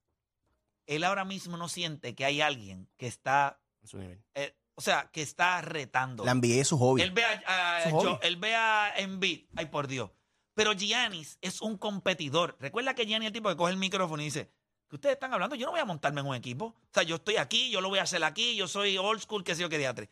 Él 0.87 1.05
ahora 1.05 1.25
mismo 1.25 1.57
no 1.57 1.69
siente 1.69 2.15
que 2.15 2.25
hay 2.25 2.41
alguien 2.41 2.89
que 2.97 3.07
está, 3.07 3.61
En 3.83 3.89
su 3.89 3.99
nivel. 3.99 4.23
eh, 4.35 4.55
o 4.75 4.81
sea, 4.81 5.11
que 5.13 5.23
está 5.23 5.61
retando. 5.61 6.25
La 6.25 6.35
NBA 6.35 6.61
es 6.61 6.69
su 6.69 6.79
hobby. 6.79 7.03
Él 7.03 7.11
ve 7.11 7.25
a, 7.25 7.77
a- 7.79 7.83
Su 7.85 7.91
hobby. 7.91 8.05
yo- 8.05 8.19
él 8.23 8.37
ve 8.37 8.55
a 8.55 8.93
Embiid, 8.99 9.47
ay 9.57 9.67
por 9.67 9.87
Dios. 9.87 10.11
Pero 10.59 10.73
Giannis 10.73 11.38
es 11.41 11.61
un 11.61 11.79
competidor. 11.79 12.57
Recuerda 12.59 12.93
que 12.93 13.07
Giannis 13.07 13.27
es 13.27 13.29
el 13.29 13.33
tipo 13.33 13.49
que 13.49 13.55
coge 13.55 13.71
el 13.71 13.79
micrófono 13.79 14.21
y 14.23 14.25
dice, 14.25 14.50
¿qué 14.88 14.97
ustedes 14.97 15.12
están 15.12 15.33
hablando? 15.33 15.55
Yo 15.55 15.67
no 15.67 15.71
voy 15.71 15.81
a 15.81 15.85
montarme 15.85 16.21
en 16.21 16.27
un 16.27 16.35
equipo. 16.35 16.65
O 16.65 16.89
sea, 16.93 17.04
yo 17.04 17.15
estoy 17.15 17.37
aquí, 17.37 17.71
yo 17.71 17.80
lo 17.80 17.89
voy 17.89 18.00
a 18.00 18.02
hacer 18.02 18.25
aquí, 18.25 18.56
yo 18.56 18.67
soy 18.67 18.99
old 18.99 19.21
school, 19.21 19.45
qué 19.45 19.54
sé 19.54 19.63
yo, 19.63 19.69
qué 19.69 19.78
diatre. 19.78 20.11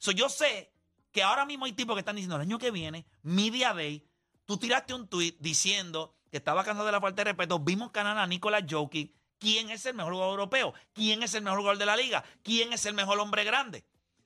So, 0.00 0.10
yo 0.10 0.28
sé 0.28 0.72
que 1.12 1.22
ahora 1.22 1.46
mismo 1.46 1.64
hay 1.66 1.74
tipos 1.74 1.94
que 1.94 2.00
están 2.00 2.16
diciendo, 2.16 2.34
el 2.34 2.42
año 2.42 2.58
que 2.58 2.72
viene, 2.72 3.06
Media 3.22 3.72
Day, 3.72 4.04
tú 4.46 4.56
tiraste 4.56 4.94
un 4.94 5.06
tweet 5.06 5.36
diciendo 5.38 6.16
que 6.28 6.38
estaba 6.38 6.64
cansado 6.64 6.86
de 6.86 6.90
la 6.90 7.00
falta 7.00 7.22
de 7.22 7.30
respeto, 7.30 7.60
vimos 7.60 7.92
ganar 7.92 8.18
a 8.18 8.26
Nicolás 8.26 8.64
Jokic, 8.68 9.14
¿quién 9.38 9.70
es 9.70 9.86
el 9.86 9.94
mejor 9.94 10.14
jugador 10.14 10.40
europeo? 10.40 10.74
¿Quién 10.92 11.22
es 11.22 11.34
el 11.34 11.44
mejor 11.44 11.60
jugador 11.60 11.78
de 11.78 11.86
la 11.86 11.96
liga? 11.96 12.24
¿Quién 12.42 12.72
es 12.72 12.84
el 12.86 12.94
mejor 12.94 13.20
hombre 13.20 13.44
grande? 13.44 13.84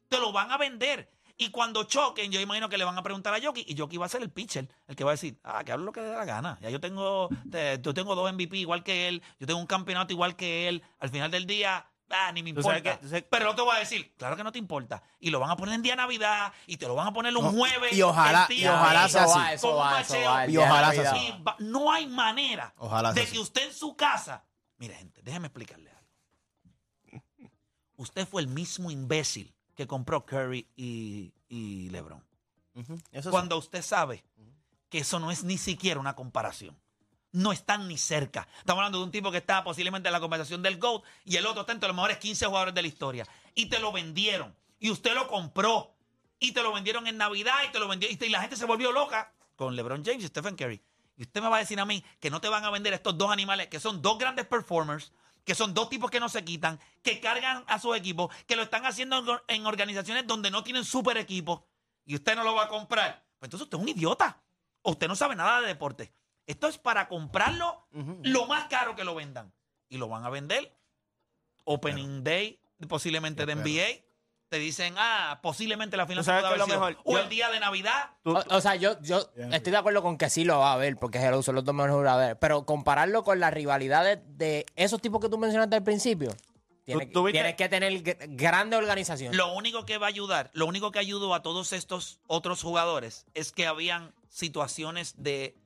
Te 0.09 0.19
lo 0.19 0.33
van 0.33 0.51
a 0.51 0.57
vender. 0.57 1.11
Y 1.41 1.51
cuando 1.51 1.85
choquen, 1.85 2.33
yo 2.33 2.41
imagino 2.41 2.69
que 2.69 2.77
le 2.77 2.85
van 2.85 2.99
a 2.99 3.03
preguntar 3.05 3.33
a 3.33 3.41
Jokic 3.41 3.69
y 3.71 3.77
Jokic 3.79 4.01
va 4.01 4.07
a 4.07 4.09
ser 4.09 4.23
el 4.23 4.31
pitcher, 4.31 4.69
el 4.89 4.97
que 4.97 5.05
va 5.05 5.13
a 5.13 5.15
decir, 5.15 5.39
ah, 5.45 5.63
que 5.65 5.71
hable 5.71 5.85
lo 5.87 5.93
que 5.93 6.01
le 6.01 6.09
dé 6.09 6.17
la 6.17 6.25
gana. 6.25 6.59
Ya 6.61 6.69
yo 6.69 6.81
tengo, 6.81 7.29
te- 7.51 7.79
yo 7.81 7.95
tengo 7.95 8.17
dos 8.17 8.29
MVP 8.33 8.57
igual 8.57 8.83
que 8.83 9.07
él, 9.07 9.23
yo 9.39 9.47
tengo 9.47 9.61
un 9.61 9.67
campeonato 9.69 10.13
igual 10.13 10.35
que 10.35 10.67
él. 10.69 10.83
Al 10.99 11.11
final 11.11 11.31
del 11.31 11.47
día, 11.47 11.87
ah, 12.11 12.33
ni 12.33 12.43
me 12.43 12.51
importa. 12.51 12.83
que- 12.83 12.97
tú 12.97 13.09
sabes- 13.09 13.25
Pero 13.31 13.45
no 13.45 13.55
te 13.55 13.63
voy 13.63 13.77
a 13.77 13.79
decir, 13.79 14.13
claro 14.17 14.37
que 14.37 14.43
no 14.43 14.51
te 14.51 14.59
importa. 14.59 15.01
Y 15.21 15.31
lo 15.31 15.39
van 15.39 15.51
a 15.51 15.57
poner 15.57 15.77
en 15.77 15.83
día 15.83 15.93
de 15.93 15.99
Navidad 15.99 16.53
y 16.67 16.77
te 16.77 16.89
lo 16.89 16.97
van 16.97 17.07
a 17.07 17.13
poner 17.13 17.37
un 17.37 17.45
No, 17.45 17.53
jueves. 17.53 17.93
y 17.97 18.03
ojalá- 18.03 18.49
y 18.51 18.67
ojalá 18.67 19.09
sea 19.09 19.23
así. 19.23 19.55
eso 19.55 19.77
va, 19.77 20.01
eso 20.01 20.21
va. 20.21 20.47
Y 20.49 20.57
ojalá 20.57 20.93
sea 20.93 21.13
así. 21.13 21.35
No 21.61 21.93
hay 21.93 22.09
manera 22.09 22.75
Ojalá 22.79 23.13
de 23.13 23.23
así. 23.23 23.33
que 23.35 23.39
usted 23.39 23.67
en 23.69 23.73
su 23.75 23.95
casa. 23.97 24.45
Mire, 24.79 24.97
gente, 24.97 25.23
déjeme 25.23 25.47
explicarle 25.47 25.89
algo. 25.91 27.23
Usted 27.97 28.27
fue 28.27 28.43
el 28.43 28.49
mismo 28.49 28.91
imbécil 28.91 29.55
que 29.79 29.87
compró 29.87 30.27
Curry 30.27 30.67
y, 30.75 31.33
y 31.49 31.89
LeBron. 31.91 32.21
Ujú, 32.75 32.99
Eso 33.13 33.29
sí. 33.29 33.31
Cuando 33.31 33.57
usted 33.57 33.81
sabe 33.81 34.25
que 34.89 34.99
eso 34.99 35.21
no 35.21 35.31
es 35.31 35.45
ni 35.45 35.57
siquiera 35.57 36.01
una 36.01 36.17
comparación. 36.17 36.77
No 37.31 37.53
están 37.53 37.87
ni 37.87 37.97
cerca. 37.97 38.49
Estamos 38.59 38.81
hablando 38.81 38.99
de 38.99 39.05
un 39.05 39.13
tipo 39.13 39.31
que 39.31 39.39
está 39.39 39.63
posiblemente 39.63 40.09
en 40.09 40.15
la 40.15 40.19
conversación 40.19 40.63
del 40.65 40.79
GOAT 40.79 41.05
y 41.25 41.37
el 41.37 41.47
otro 41.47 41.61
está 41.61 41.75
entre 41.75 41.87
los 41.87 41.95
mejores 41.95 42.19
15 42.19 42.47
jugadores 42.47 42.75
de 42.75 42.83
la 42.83 42.89
historia. 42.89 43.25
Y 43.55 43.67
te 43.67 43.79
lo 43.79 43.93
vendieron. 43.93 44.53
Y 44.81 44.91
usted 44.91 45.15
lo 45.15 45.29
compró. 45.29 45.95
Y 46.41 46.51
te 46.51 46.63
lo 46.65 46.73
vendieron 46.73 47.07
en 47.07 47.17
Navidad 47.17 47.55
y 47.69 47.71
te 47.71 47.79
lo 47.79 47.87
vendieron. 47.87 48.19
Y 48.21 48.29
la 48.31 48.41
gente 48.41 48.57
se 48.57 48.65
volvió 48.65 48.91
loca 48.91 49.33
con 49.55 49.77
LeBron 49.77 50.05
James 50.05 50.25
y 50.25 50.27
Stephen 50.27 50.57
Curry. 50.57 50.83
Y 51.17 51.23
usted 51.23 51.41
me 51.41 51.49
va 51.49 51.59
a 51.59 51.61
decir 51.61 51.79
a 51.79 51.85
mí 51.85 52.03
que 52.19 52.31
no 52.31 52.41
te 52.41 52.49
van 52.49 52.65
a 52.65 52.71
vender 52.71 52.95
estos 52.95 53.17
dos 53.17 53.31
animales, 53.31 53.69
que 53.69 53.79
son 53.79 54.03
dos 54.03 54.19
grandes 54.19 54.45
performers, 54.47 55.13
que 55.49 55.55
son 55.55 55.73
dos 55.73 55.89
tipos 55.89 56.11
que 56.11 56.21
no 56.21 56.29
se 56.29 56.45
quitan, 56.45 56.79
que 57.03 57.21
cargan 57.21 57.65
a 57.69 57.79
su 57.79 57.95
equipo, 57.95 58.31
que 58.47 58.55
lo 58.55 58.63
están 58.63 58.85
haciendo 58.85 59.17
en 59.19 59.29
or- 59.31 59.45
en 59.49 59.65
organizaciones 59.65 60.27
donde 60.27 60.51
no 60.51 60.63
tienen 60.63 60.85
super 60.85 61.17
equipos 61.17 61.63
y 62.05 62.15
usted 62.17 62.37
no 62.37 62.45
lo 62.45 62.55
va 62.55 62.65
a 62.65 62.69
comprar. 62.69 63.25
Pues 63.39 63.47
entonces 63.49 63.65
usted 63.65 63.79
es 63.79 63.83
un 63.83 63.89
idiota. 63.89 64.43
O 64.83 64.91
usted 64.91 65.09
no 65.09 65.17
sabe 65.17 65.35
nada 65.37 65.63
de 65.63 65.69
deporte. 65.69 66.13
Esto 66.47 66.69
es 66.69 66.77
para 66.77 67.09
comprarlo 67.09 67.87
lo 68.25 68.45
más 68.47 68.67
caro 68.69 68.95
que 68.95 69.05
lo 69.05 69.15
vendan. 69.15 69.51
Y 69.89 69.97
lo 69.97 70.07
van 70.09 70.27
a 70.27 70.29
vender. 70.29 70.77
Opening 71.65 72.23
Day, 72.25 72.61
posiblemente 72.89 73.47
de 73.47 73.55
NBA. 73.55 74.05
Te 74.49 74.59
dicen, 74.59 74.95
ah, 74.97 75.41
posiblemente 75.43 75.97
la 75.99 76.07
final 76.07 76.23
¿Tú 76.25 76.27
sabes 76.27 76.43
pudo 76.43 76.55
qué 76.55 76.55
es 76.55 76.59
lo 76.59 76.65
haber 76.65 76.77
sido. 76.77 76.87
mejor? 76.97 77.03
O 77.05 77.13
Yo- 77.13 77.23
el 77.25 77.29
día 77.29 77.51
de 77.51 77.61
Navidad. 77.61 78.11
Tú- 78.23 78.35
O, 78.37 78.45
o 78.57 78.61
sea, 78.63 78.77
yo, 78.77 78.99
yo 79.03 79.21
estoy 79.53 79.73
de 79.73 79.77
acuerdo 79.77 80.03
con 80.03 80.17
que 80.17 80.31
sí 80.31 80.45
lo 80.45 80.59
va 80.59 80.73
a 80.73 80.77
ver, 80.79 80.97
porque 80.97 81.19
Hello 81.19 81.43
son 81.43 81.55
los 81.57 81.65
dos 81.65 81.75
mejores 81.75 81.95
jugadores. 81.97 82.37
Pero 82.41 82.65
compararlo 82.65 83.25
con 83.25 83.41
las 83.41 83.53
rivalidades 83.53 84.21
de 84.25 84.65
esos 84.75 85.03
tipos 85.03 85.21
que 85.21 85.29
tú 85.29 85.37
mencionaste 85.37 85.77
al 85.77 85.83
principio, 85.85 86.31
tienes, 86.87 87.09
¿Tú- 87.09 87.13
tú 87.13 87.23
viste? 87.25 87.39
tienes 87.41 87.57
que 87.57 87.69
tener 87.69 87.93
gr- 88.03 88.17
grande 88.37 88.77
organización. 88.77 89.37
Lo 89.37 89.53
único 89.53 89.85
que 89.85 89.99
va 89.99 90.07
a 90.07 90.09
ayudar, 90.09 90.51
lo 90.55 90.65
único 90.65 90.93
que 90.93 90.99
ayudó 90.99 91.35
a 91.35 91.43
todos 91.43 91.75
estos 91.75 92.19
otros 92.27 92.63
jugadores 92.63 93.27
es 93.35 93.53
que 93.53 93.67
habían 93.67 94.15
situaciones 94.31 95.15
de 95.19 95.57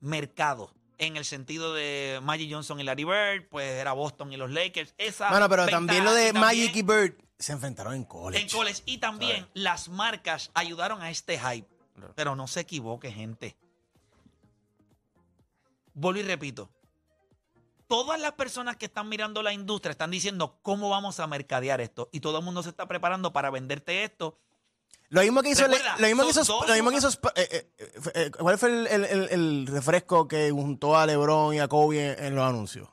mercado. 0.00 0.72
En 0.98 1.16
el 1.16 1.24
sentido 1.26 1.74
de 1.74 2.20
Magic 2.22 2.50
Johnson 2.52 2.80
y 2.80 2.82
Larry 2.82 3.04
Bird, 3.04 3.48
pues 3.50 3.70
era 3.80 3.92
Boston 3.92 4.32
y 4.32 4.36
los 4.38 4.50
Lakers. 4.50 4.94
Esa 4.96 5.28
Bueno, 5.30 5.48
pero 5.48 5.62
ventaja, 5.62 5.76
también 5.78 6.04
lo 6.04 6.12
de 6.14 6.32
también 6.32 6.40
Magic 6.42 6.76
y 6.76 6.82
Bird 6.82 7.14
se 7.38 7.52
enfrentaron 7.52 7.94
en 7.94 8.04
college. 8.04 8.42
En 8.42 8.48
college. 8.50 8.82
Y 8.86 8.98
también 8.98 9.46
las 9.54 9.88
marcas 9.88 10.50
ayudaron 10.54 11.02
a 11.02 11.10
este 11.10 11.38
hype. 11.38 11.68
Pero 12.14 12.36
no 12.36 12.46
se 12.46 12.60
equivoque, 12.60 13.10
gente. 13.10 13.56
Vuelvo 15.94 16.20
y 16.20 16.22
repito. 16.24 16.70
Todas 17.88 18.20
las 18.20 18.32
personas 18.32 18.76
que 18.76 18.86
están 18.86 19.08
mirando 19.08 19.42
la 19.42 19.52
industria 19.52 19.92
están 19.92 20.10
diciendo 20.10 20.58
cómo 20.62 20.90
vamos 20.90 21.20
a 21.20 21.26
mercadear 21.26 21.80
esto. 21.80 22.08
Y 22.12 22.20
todo 22.20 22.38
el 22.38 22.44
mundo 22.44 22.62
se 22.62 22.68
está 22.70 22.86
preparando 22.86 23.32
para 23.32 23.50
venderte 23.50 24.04
esto. 24.04 24.38
Lo 25.08 25.22
mismo 25.22 25.40
que 25.40 25.50
hizo, 25.50 25.62
Recuerda, 25.62 25.96
lo 25.98 26.06
mismo 26.08 26.24
que 26.24 26.30
hizo, 26.30 26.44
dos 26.44 26.66
lo 26.66 26.74
mismo 26.74 26.90
que 26.90 26.96
hizo 26.96 27.08
eh, 27.08 27.14
eh, 27.36 27.70
eh, 27.78 27.92
eh, 28.14 28.30
¿cuál 28.36 28.58
fue 28.58 28.70
el, 28.70 28.86
el- 28.88 29.04
el- 29.04 29.28
el 29.30 29.66
refresco 29.68 30.26
que 30.26 30.50
juntó 30.50 30.96
a 30.96 31.06
LeBron 31.06 31.54
y 31.54 31.60
a 31.60 31.68
Kobe 31.68 32.12
en, 32.18 32.24
en 32.24 32.34
los 32.34 32.44
anuncios? 32.44 32.88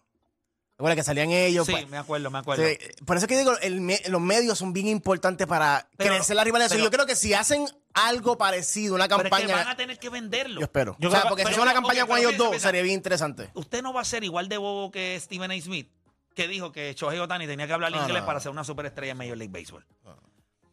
Que 0.95 1.03
salían 1.03 1.31
ellos. 1.31 1.65
Sí, 1.65 1.71
pues, 1.71 1.87
me 1.89 1.97
acuerdo, 1.97 2.29
me 2.31 2.39
acuerdo. 2.39 2.65
sí, 2.67 2.77
por 3.05 3.17
eso 3.17 3.25
es 3.25 3.29
que 3.29 3.37
digo, 3.37 3.57
el 3.61 3.81
me- 3.81 4.01
los 4.09 4.21
medios 4.21 4.57
son 4.57 4.73
bien 4.73 4.87
importantes 4.87 5.47
para 5.47 5.87
Pero- 5.97 6.15
crecer 6.15 6.35
la 6.35 6.43
rivalidad. 6.43 6.69
pero- 6.69 6.83
Yo 6.83 6.91
creo 6.91 7.05
que 7.05 7.15
si 7.15 7.33
hacen 7.33 7.65
algo 7.93 8.37
parecido, 8.37 8.95
una 8.95 9.07
Pero 9.07 9.17
es 9.17 9.23
que 9.23 9.29
campaña, 9.29 9.55
van 9.55 9.67
a 9.69 9.75
tener 9.77 9.97
que 9.99 10.09
venderlo. 10.09 10.59
yo 10.59 10.65
espero. 10.65 10.95
Yo 10.99 11.09
o 11.09 11.11
sea, 11.11 11.21
creo 11.21 11.29
porque 11.29 11.43
si 11.43 11.49
hacen 11.49 11.61
una 11.61 11.73
campaña 11.73 12.05
con 12.05 12.17
ellos 12.17 12.31
piensa, 12.31 12.43
dos, 12.43 12.51
piensa. 12.51 12.67
sería 12.67 12.81
bien 12.81 12.95
interesante. 12.95 13.49
Usted 13.53 13.81
no 13.81 13.93
va 13.93 14.01
a 14.01 14.05
ser 14.05 14.23
igual 14.23 14.49
de 14.49 14.57
bobo 14.57 14.91
que 14.91 15.19
Stephen 15.19 15.51
A. 15.51 15.61
Smith, 15.61 15.89
que 16.35 16.47
dijo 16.47 16.71
que 16.71 16.93
Shohei 16.95 17.19
Otani 17.19 17.45
tenía 17.47 17.67
que 17.67 17.73
hablar 17.73 17.91
No, 17.91 18.01
inglés 18.01 18.21
no. 18.21 18.25
para 18.25 18.39
ser 18.39 18.51
una 18.51 18.63
superestrella 18.63 19.11
en 19.11 19.17
Major 19.17 19.37
League 19.37 19.51
Baseball. 19.53 19.85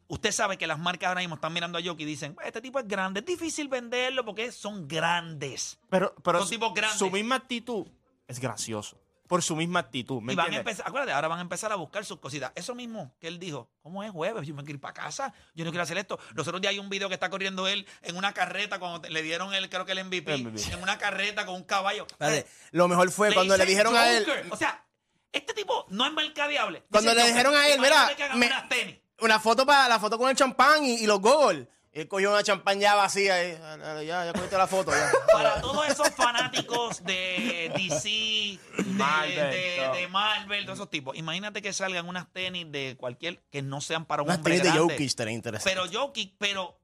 usted 0.09 0.33
sabe 0.33 0.59
que 0.59 0.67
las 0.67 0.79
marcas 0.79 1.07
ahora 1.09 1.21
mismo 1.21 1.37
están 1.37 1.53
mirando 1.53 1.79
a 1.79 1.83
Jokic 1.83 2.01
y 2.01 2.05
dicen, 2.05 2.37
este 2.45 2.61
tipo 2.61 2.81
es 2.81 2.89
grande, 2.89 3.21
es 3.21 3.27
difícil 3.27 3.69
venderlo 3.69 4.25
porque 4.25 4.51
son 4.51 4.89
grandes. 4.89 5.79
Pero, 5.89 6.15
pero 6.25 6.41
Son 6.41 6.49
tipos 6.49 6.75
grandes. 6.75 6.99
su 6.99 7.11
misma 7.13 7.37
actitud 7.37 7.87
es 8.27 8.41
gracioso. 8.41 9.00
Por 9.31 9.45
su 9.45 9.55
misma 9.55 9.79
actitud. 9.79 10.21
¿me 10.21 10.33
Y 10.33 10.37
van 10.37 10.53
a 10.53 10.57
empezar, 10.57 10.89
acuérdate, 10.89 11.13
ahora 11.13 11.29
van 11.29 11.39
a 11.39 11.43
empezar 11.43 11.71
a 11.71 11.77
buscar 11.77 12.05
sus 12.05 12.19
cositas. 12.19 12.51
Eso 12.57 12.75
mismo 12.75 13.15
que 13.21 13.29
él 13.29 13.39
dijo, 13.39 13.71
¿cómo 13.81 14.03
es 14.03 14.11
jueves? 14.11 14.45
Yo 14.45 14.55
me 14.55 14.63
quiero 14.65 14.75
ir 14.75 14.81
para 14.81 14.93
casa, 14.93 15.33
yo 15.55 15.65
no 15.65 15.71
quiero 15.71 15.85
hacer 15.85 15.99
esto. 15.99 16.19
Los 16.35 16.49
otros 16.49 16.61
días 16.61 16.73
hay 16.73 16.81
un 16.81 16.91
video 16.91 17.07
que 17.07 17.15
está 17.15 17.31
corriendo 17.31 17.69
él 17.69 17.87
en 18.03 18.17
una 18.17 18.35
carreta 18.35 18.81
cuando 18.81 19.09
le 19.09 19.23
dieron 19.23 19.55
el, 19.55 19.71
creo 19.71 19.87
que 19.87 19.93
el 19.93 20.05
MVP, 20.05 20.37
MVP. 20.37 20.73
en 20.73 20.83
una 20.83 20.99
carreta 20.99 21.47
con 21.47 21.55
un 21.55 21.63
caballo. 21.63 22.09
Espérate, 22.11 22.45
Lo 22.73 22.89
mejor 22.89 23.09
fue 23.13 23.33
cuando 23.33 23.57
le 23.57 23.65
dijeron 23.67 23.95
a 23.95 24.11
él. 24.11 24.27
O 24.51 24.57
sea, 24.57 24.85
este 25.31 25.55
tipo 25.55 25.87
no 25.91 26.05
es 26.07 26.13
mercadeable. 26.13 26.83
Cuando 26.91 27.13
Dice 27.13 27.23
le 27.23 27.31
dijeron 27.31 27.55
a 27.55 27.69
él, 27.69 27.81
mira, 27.81 28.11
me-. 28.35 29.01
Una 29.21 29.39
foto 29.39 29.65
para 29.65 29.89
la 29.89 30.01
foto 30.01 30.19
con 30.19 30.29
el 30.29 30.35
champán 30.35 30.85
y, 30.85 30.95
y 30.97 31.07
los 31.07 31.21
goggles. 31.21 31.69
Él 31.93 32.07
cogió 32.07 32.31
una 32.31 32.43
champán 32.45 32.79
ya 32.79 32.95
vacía. 32.95 33.49
y, 33.49 33.59
"Ah, 33.61 33.79
ah, 33.83 34.03
ya, 34.03 34.25
ya 34.27 34.33
cogiste 34.33 34.57
la 34.57 34.69
foto. 34.69 34.93
Ya. 34.93 35.11
Para 35.33 35.61
todos 35.61 35.89
esos 35.89 36.09
fanáticos 36.11 37.03
de 37.05 37.73
DC, 37.75 38.09
de 38.09 38.85
Marvel, 38.93 39.35
de, 39.51 39.77
todo. 39.85 39.95
de 39.95 40.09
Marvel, 40.09 40.65
todos 40.67 40.79
esos 40.79 40.91
tipos, 40.91 41.17
imagínate 41.17 41.61
que 41.63 41.73
salgan 41.73 42.07
unas 42.09 42.33
tenis 42.33 42.71
de 42.71 42.97
cualquier 42.97 43.41
que 43.51 43.63
no 43.63 43.81
sean 43.81 44.05
para 44.05 44.23
un 44.23 44.29
Unas 44.29 44.39
hombre 44.39 44.53
tenis 44.59 44.65
de 44.73 44.79
grande. 44.79 44.95
Jokic 44.95 45.07
estaría 45.07 45.35
interesante. 45.35 45.69
Pero 45.77 45.91
Jokic, 45.93 46.35
pero 46.39 46.79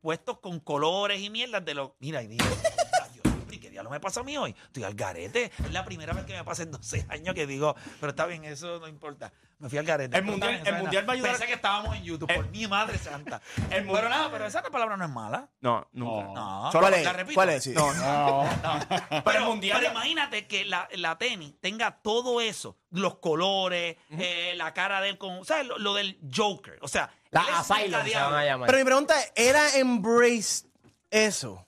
puestos 0.00 0.38
con 0.38 0.60
colores 0.60 1.20
y 1.20 1.28
mierdas 1.28 1.62
de 1.64 1.74
los. 1.74 1.90
Mira, 1.98 2.22
y 2.22 2.28
dije, 2.28 2.44
"Mira, 2.48 3.08
yo, 3.14 3.22
¿y 3.50 3.58
¿qué 3.58 3.68
diablo 3.68 3.90
me 3.90 4.00
pasa 4.00 4.20
a 4.20 4.22
mí 4.22 4.38
hoy? 4.38 4.54
Estoy 4.64 4.84
al 4.84 4.94
garete. 4.94 5.52
Es 5.58 5.70
la 5.72 5.84
primera 5.84 6.14
vez 6.14 6.24
que 6.24 6.32
me 6.34 6.44
pasa 6.44 6.62
en 6.62 6.70
12 6.70 7.04
años 7.10 7.34
que 7.34 7.46
digo, 7.46 7.76
pero 8.00 8.10
está 8.10 8.24
bien, 8.24 8.44
eso 8.44 8.78
no 8.80 8.88
importa. 8.88 9.32
Me 9.60 9.68
fui 9.68 9.76
al 9.78 9.84
garete. 9.84 10.16
El 10.16 10.22
Pero 10.22 10.32
mundial- 10.36 10.62
el 10.64 10.74
mundial 10.76 11.08
va 11.08 11.12
a 11.12 11.16
ayudar- 11.16 11.30
Pensé 11.32 11.46
que 11.46 11.54
estábamos 11.54 11.96
en 11.96 12.04
YouTube, 12.04 12.32
por 12.32 12.48
mi 12.50 12.66
madre 12.68 12.96
santa. 12.96 13.40
El 13.70 13.86
pero 13.86 14.08
nada, 14.08 14.30
pero 14.30 14.46
esa 14.46 14.62
palabra 14.62 14.96
no 14.96 15.04
es 15.04 15.10
mala. 15.10 15.48
No, 15.60 15.88
nunca. 15.92 16.32
No, 16.32 16.70
¿Cuál 16.72 16.94
es? 16.94 17.04
la 17.04 17.12
repito. 17.12 17.34
¿Cuál 17.34 17.48
es? 17.50 17.64
Sí. 17.64 17.72
No, 17.72 17.92
no, 17.94 18.44
no. 18.62 19.24
Pero, 19.24 19.38
el 19.40 19.44
mundial- 19.46 19.78
pero 19.80 19.90
imagínate 19.92 20.46
que 20.46 20.64
la, 20.64 20.88
la 20.94 21.18
tenis 21.18 21.54
tenga 21.60 21.90
todo 22.02 22.40
eso, 22.40 22.76
los 22.92 23.16
colores, 23.18 23.96
eh, 24.10 24.52
la 24.56 24.72
cara 24.74 25.00
de 25.00 25.08
él 25.08 25.18
con, 25.18 25.44
¿sabes? 25.44 25.66
Lo, 25.66 25.76
lo 25.78 25.92
del 25.94 26.20
Joker. 26.32 26.78
O 26.82 26.86
sea, 26.86 27.10
La 27.30 27.40
él 27.42 27.46
es 27.50 27.54
Asylum 27.56 27.80
se 27.82 27.88
mercadeable. 27.90 28.34
van 28.34 28.34
a 28.34 28.44
llamar. 28.44 28.66
Pero 28.68 28.78
mi 28.78 28.84
pregunta 28.84 29.20
es: 29.20 29.32
¿era 29.34 29.76
embrace 29.76 30.66
eso? 31.10 31.64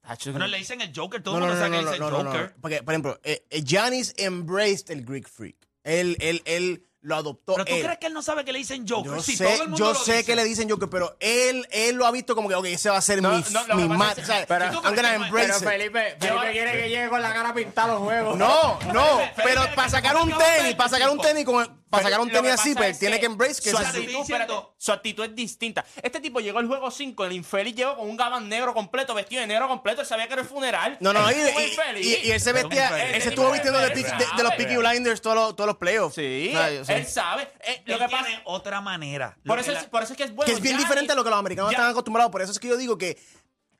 Tacho, 0.00 0.32
Bueno, 0.32 0.46
le 0.48 0.56
dicen 0.58 0.80
el 0.80 0.90
Joker, 0.96 1.22
todo 1.22 1.38
No, 1.38 1.44
el 1.46 1.50
mundo 1.52 1.54
no, 1.54 1.60
sabe 1.66 1.70
no, 1.84 1.92
que 1.92 1.98
no, 2.00 2.06
dice 2.10 2.24
Joker. 2.24 2.50
no. 2.54 2.60
Porque, 2.60 2.82
por 2.82 2.94
ejemplo, 2.94 3.20
eh, 3.22 3.44
eh, 3.50 4.12
embraced 4.16 4.90
el 4.90 5.04
Greek 5.04 5.28
Freak. 5.28 5.56
Él, 5.84 6.16
él, 6.20 6.42
él 6.44 6.86
lo 7.00 7.16
adoptó. 7.16 7.54
Pero 7.54 7.64
tú 7.64 7.74
él. 7.74 7.82
crees 7.82 7.98
que 7.98 8.06
él 8.06 8.12
no 8.12 8.22
sabe 8.22 8.44
que 8.44 8.52
le 8.52 8.58
dicen 8.60 8.86
Joker. 8.88 9.12
Yo 9.14 9.20
sé, 9.22 9.36
todo 9.36 9.52
el 9.64 9.68
mundo 9.70 9.76
yo 9.76 9.92
lo 9.92 9.98
sé 9.98 10.12
dice. 10.12 10.24
que 10.24 10.36
le 10.36 10.44
dicen 10.44 10.70
Joker, 10.70 10.88
pero 10.88 11.16
él, 11.18 11.66
él 11.72 11.96
lo 11.96 12.06
ha 12.06 12.12
visto 12.12 12.36
como 12.36 12.48
que, 12.48 12.54
ok, 12.54 12.66
ese 12.66 12.90
va 12.90 12.98
a 12.98 13.02
ser 13.02 13.20
No, 13.20 13.30
mi, 13.32 13.36
no, 13.50 13.74
mi 13.74 13.82
que 13.82 13.88
pasa 13.88 13.98
mat. 13.98 14.18
es- 14.18 14.24
o 14.24 14.26
sea, 14.26 14.46
pero- 14.46 14.64
I'm 14.66 14.94
gonna 14.94 15.14
embrace 15.16 15.46
Pero 15.48 15.56
it. 15.58 15.64
Felipe, 15.64 16.16
Felipe 16.20 16.52
quiere 16.52 16.72
que 16.82 16.88
llegue 16.88 17.08
con 17.08 17.20
la 17.20 17.32
cara 17.34 17.52
pintada 17.52 17.94
los 17.94 18.02
juegos. 18.04 18.36
No, 18.38 18.78
no, 18.92 19.16
Felipe, 19.18 19.32
pero 19.42 19.60
Felipe, 19.62 19.74
para 19.76 19.88
sacar 19.88 20.12
¿cómo 20.14 20.32
un 20.32 20.38
tenis, 20.38 20.74
para 20.76 20.88
sacar 20.90 21.10
un 21.10 21.18
tenis, 21.20 21.44
con, 21.44 21.81
para 21.92 22.02
sacar 22.04 22.20
un 22.20 22.28
Pero 22.28 22.40
tenis 22.42 22.58
así, 22.60 22.70
pasa 22.70 22.80
pues 22.80 22.90
es 22.92 22.98
tiene 22.98 23.20
que 23.20 23.26
embrace 23.26 23.62
que 23.62 23.70
su 23.70 23.76
es 23.76 23.86
actitud, 23.86 24.06
diciendo- 24.06 24.22
espérate, 24.22 24.68
su 24.78 24.92
actitud 24.92 25.24
es 25.24 25.34
distinta. 25.36 25.84
Este 26.02 26.20
tipo 26.20 26.40
llegó 26.40 26.58
al 26.58 26.66
juego 26.66 26.90
5, 26.90 27.24
el 27.26 27.32
infeliz 27.32 27.74
llegó 27.74 27.96
con 27.96 28.08
un 28.08 28.16
gabán 28.16 28.48
negro 28.48 28.72
completo, 28.74 29.14
vestido 29.14 29.42
de 29.42 29.46
negro 29.46 29.68
completo, 29.68 30.00
él 30.00 30.06
sabía 30.06 30.26
que 30.26 30.32
era 30.32 30.42
el 30.42 30.48
funeral. 30.48 30.96
No, 31.00 31.12
no, 31.12 31.30
y, 31.30 31.34
Él 31.34 31.40
estuvo 31.46 31.60
y- 31.60 31.64
infeliz. 31.64 32.06
y- 32.06 32.26
y 32.26 32.30
él 32.32 32.40
se 32.40 32.52
Pero 32.54 32.68
vestía, 32.68 33.14
él 33.14 33.22
se 33.22 33.28
estuvo 33.28 33.50
vistiendo 33.52 33.78
de, 33.78 33.86
Él 33.86 34.42
los 34.42 34.54
Peaky 34.54 34.76
Blinders 34.76 35.20
todos 35.20 35.36
los, 35.36 35.54
todos 35.56 35.66
los 35.68 35.76
playoffs. 35.76 36.14
Sí, 36.14 36.52
él 36.88 37.06
sabe. 37.06 37.42
Eh, 37.64 37.82
lo 37.84 37.94
Él 37.94 38.00
que 38.00 38.08
pasa 38.08 38.24
tiene 38.26 38.42
otra 38.46 38.80
manera. 38.80 39.36
por 39.46 39.58
eso, 39.58 39.72
es, 39.72 39.84
por 39.84 40.02
eso 40.02 40.14
es 40.14 40.16
que 40.16 40.24
es 40.24 40.34
bueno. 40.34 40.46
que 40.46 40.52
es 40.52 40.60
bien 40.60 40.76
diferente 40.78 41.12
a 41.12 41.14
lo 41.14 41.22
que 41.22 41.30
los 41.30 41.38
americanos 41.38 41.70
están 41.72 41.90
acostumbrados. 41.90 42.32
Por 42.32 42.40
eso 42.42 42.52
es 42.52 42.58
que 42.58 42.68
yo 42.68 42.76
digo 42.76 42.96
que 42.98 43.18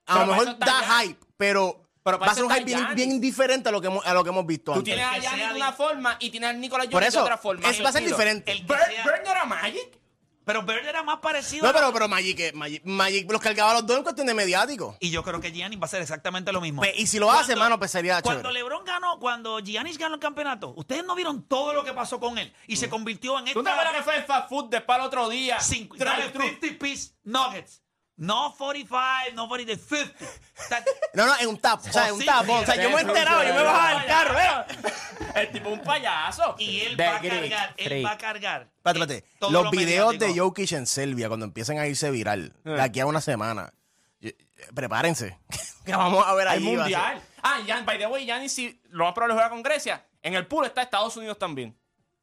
a 0.07 0.15
Pero 0.15 0.27
lo 0.27 0.33
mejor 0.35 0.59
da 0.59 1.01
hype, 1.01 1.19
pero, 1.37 1.89
Pero 2.05 2.19
va 2.19 2.27
a 2.27 2.35
ser 2.35 2.45
un 2.45 2.51
hype 2.53 2.65
bien, 2.65 2.87
bien 2.95 3.21
diferente 3.21 3.69
a 3.69 3.73
lo 3.73 3.81
que 3.81 3.87
hemos, 3.87 4.05
a 4.05 4.13
lo 4.13 4.25
que 4.25 4.31
hemos 4.31 4.45
visto 4.45 4.73
Tú 4.73 4.79
antes. 4.81 4.95
tienes 4.95 5.07
a 5.07 5.15
que 5.15 5.21
Giannis 5.21 5.39
sea 5.45 5.53
de 5.53 5.57
una 5.57 5.73
forma 5.73 6.17
y 6.19 6.31
tienes 6.31 6.51
a 6.51 6.53
Nicolás 6.53 6.87
Por 6.87 6.95
Jokic 6.95 7.03
de 7.03 7.09
eso, 7.09 7.23
otra 7.23 7.39
forma. 7.39 7.69
es, 7.71 7.85
va 7.85 7.89
a 7.89 7.93
ser 7.93 8.03
Estilo. 8.03 8.17
diferente. 8.17 8.51
el 8.53 8.59
que 8.67 8.73
Bird, 8.75 8.85
sea- 8.87 9.05
Bird 9.05 9.25
no 9.25 9.31
era 9.31 9.45
Magic. 9.45 9.99
Pero 10.45 10.65
Bird 10.65 10.85
era 10.85 11.05
más 11.05 11.21
parecido. 11.21 11.63
No, 11.63 11.69
a- 11.71 11.73
pero, 11.73 11.93
pero 11.93 12.09
Magic, 12.09 12.41
eh, 12.41 12.53
Magic, 12.53 12.83
Magic 12.85 13.31
los 13.31 13.41
cargaba 13.41 13.71
a 13.71 13.75
los 13.75 13.87
dos 13.87 13.97
en 13.97 14.03
cuestión 14.03 14.27
de 14.27 14.35
mediático. 14.35 14.97
Y 14.99 15.11
yo 15.11 15.23
creo 15.23 15.41
que 15.41 15.53
Giannis 15.53 15.79
va 15.79 15.83
a 15.83 15.87
hacer 15.87 16.03
exactamente 16.03 16.51
lo 16.53 16.61
mismo. 16.61 16.83
Pues, 16.83 16.99
y 16.99 17.07
si 17.07 17.21
lo 17.21 17.31
hace, 17.31 17.55
mano, 17.55 17.79
pues 17.79 17.93
sería 17.93 18.21
Cuando 18.21 18.41
chévere. 18.43 18.59
LeBron 18.59 18.85
ganó, 18.85 19.21
cuando 19.21 19.61
Giannis 19.61 19.97
ganó 19.99 20.17
el 20.17 20.21
campeonato, 20.21 20.75
ustedes 20.77 21.05
no 21.05 21.15
vieron 21.15 21.45
todo 21.47 21.73
lo 21.73 21.85
que 21.85 21.93
pasó 21.93 22.19
con 22.19 22.39
él 22.39 22.53
y 22.67 22.77
se 22.77 22.89
convirtió 22.91 23.39
en 23.39 23.45
Mm. 23.45 23.53
¿Tú 23.53 23.63
te 23.63 23.71
acuerdas 23.71 23.95
que 23.95 24.03
fue 24.03 24.17
el 24.17 24.25
fast 24.25 24.49
food 24.49 24.69
después 24.69 24.99
al 24.99 25.05
otro 25.07 25.29
día? 25.29 25.61
cinco- 25.61 25.97
dale, 25.97 26.31
thru. 26.31 26.43
50 26.43 26.77
piece 26.85 27.13
nuggets. 27.23 27.82
No 28.17 28.55
45, 28.57 29.35
no 29.35 29.49
40, 29.49 29.75
50. 29.77 30.25
Está- 30.57 30.85
No, 31.15 31.27
no, 31.27 31.35
en 31.41 31.49
un 31.49 31.59
tap, 31.59 31.81
o 31.81 31.93
sea, 31.93 32.09
en 32.09 32.15
un 32.15 32.21
sí, 32.21 32.27
tap. 32.27 32.45
sí, 32.45 32.51
o 32.53 32.65
sea, 32.67 32.77
yo 32.77 32.91
me 32.91 32.97
he 32.97 33.01
enterado, 33.01 33.43
yo 33.43 33.55
me 33.55 33.63
bajaba 33.63 33.91
sí, 33.93 33.99
del 33.99 34.07
carro, 34.07 34.39
¿eh? 34.39 34.67
El 35.35 35.51
tipo 35.53 35.69
un 35.71 35.83
payaso. 35.83 36.55
y 36.59 36.81
él 36.81 37.01
va 37.01 37.17
a 37.17 37.21
cargar, 37.21 37.75
él 37.77 38.05
va 38.07 38.11
a 38.13 38.19
cargar. 38.19 38.69
Espérate, 38.77 39.15
eh, 39.15 39.17
espérate. 39.17 39.37
todo 39.39 39.51
Los 39.51 39.65
lo 39.65 39.71
videos 39.71 40.13
de 40.13 40.19
mediático. 40.19 40.45
Jokic 40.47 40.73
en 40.73 40.87
Selvia, 40.87 41.29
cuando 41.29 41.47
empiecen 41.47 41.79
a 41.79 41.87
irse 41.87 42.11
viral, 42.11 42.55
de 42.65 42.81
aquí 42.81 43.01
a 43.01 43.07
una 43.07 43.21
semana, 43.21 43.73
yo- 44.21 44.31
prepárense. 44.75 45.39
que 45.85 45.93
vamos 45.97 46.25
a 46.27 46.35
ver 46.35 46.49
Hay 46.49 46.59
ahí. 46.59 46.77
va 46.77 46.85
a 46.85 46.89
ser- 46.89 46.97
mundial. 46.99 47.23
Ah, 47.43 47.59
Jan, 47.67 47.85
by 47.85 47.99
the 47.99 48.07
way, 48.07 48.25
Giannis, 48.25 48.53
si 48.53 48.81
lo 48.91 49.05
más 49.05 49.15
probable 49.15 49.35
juega 49.35 49.51
con 49.51 49.63
Grecia, 49.63 50.07
en 50.23 50.35
el 50.35 50.47
pool 50.47 50.67
está 50.67 50.83
Estados 50.83 51.17
Unidos 51.17 51.39
también. 51.39 51.77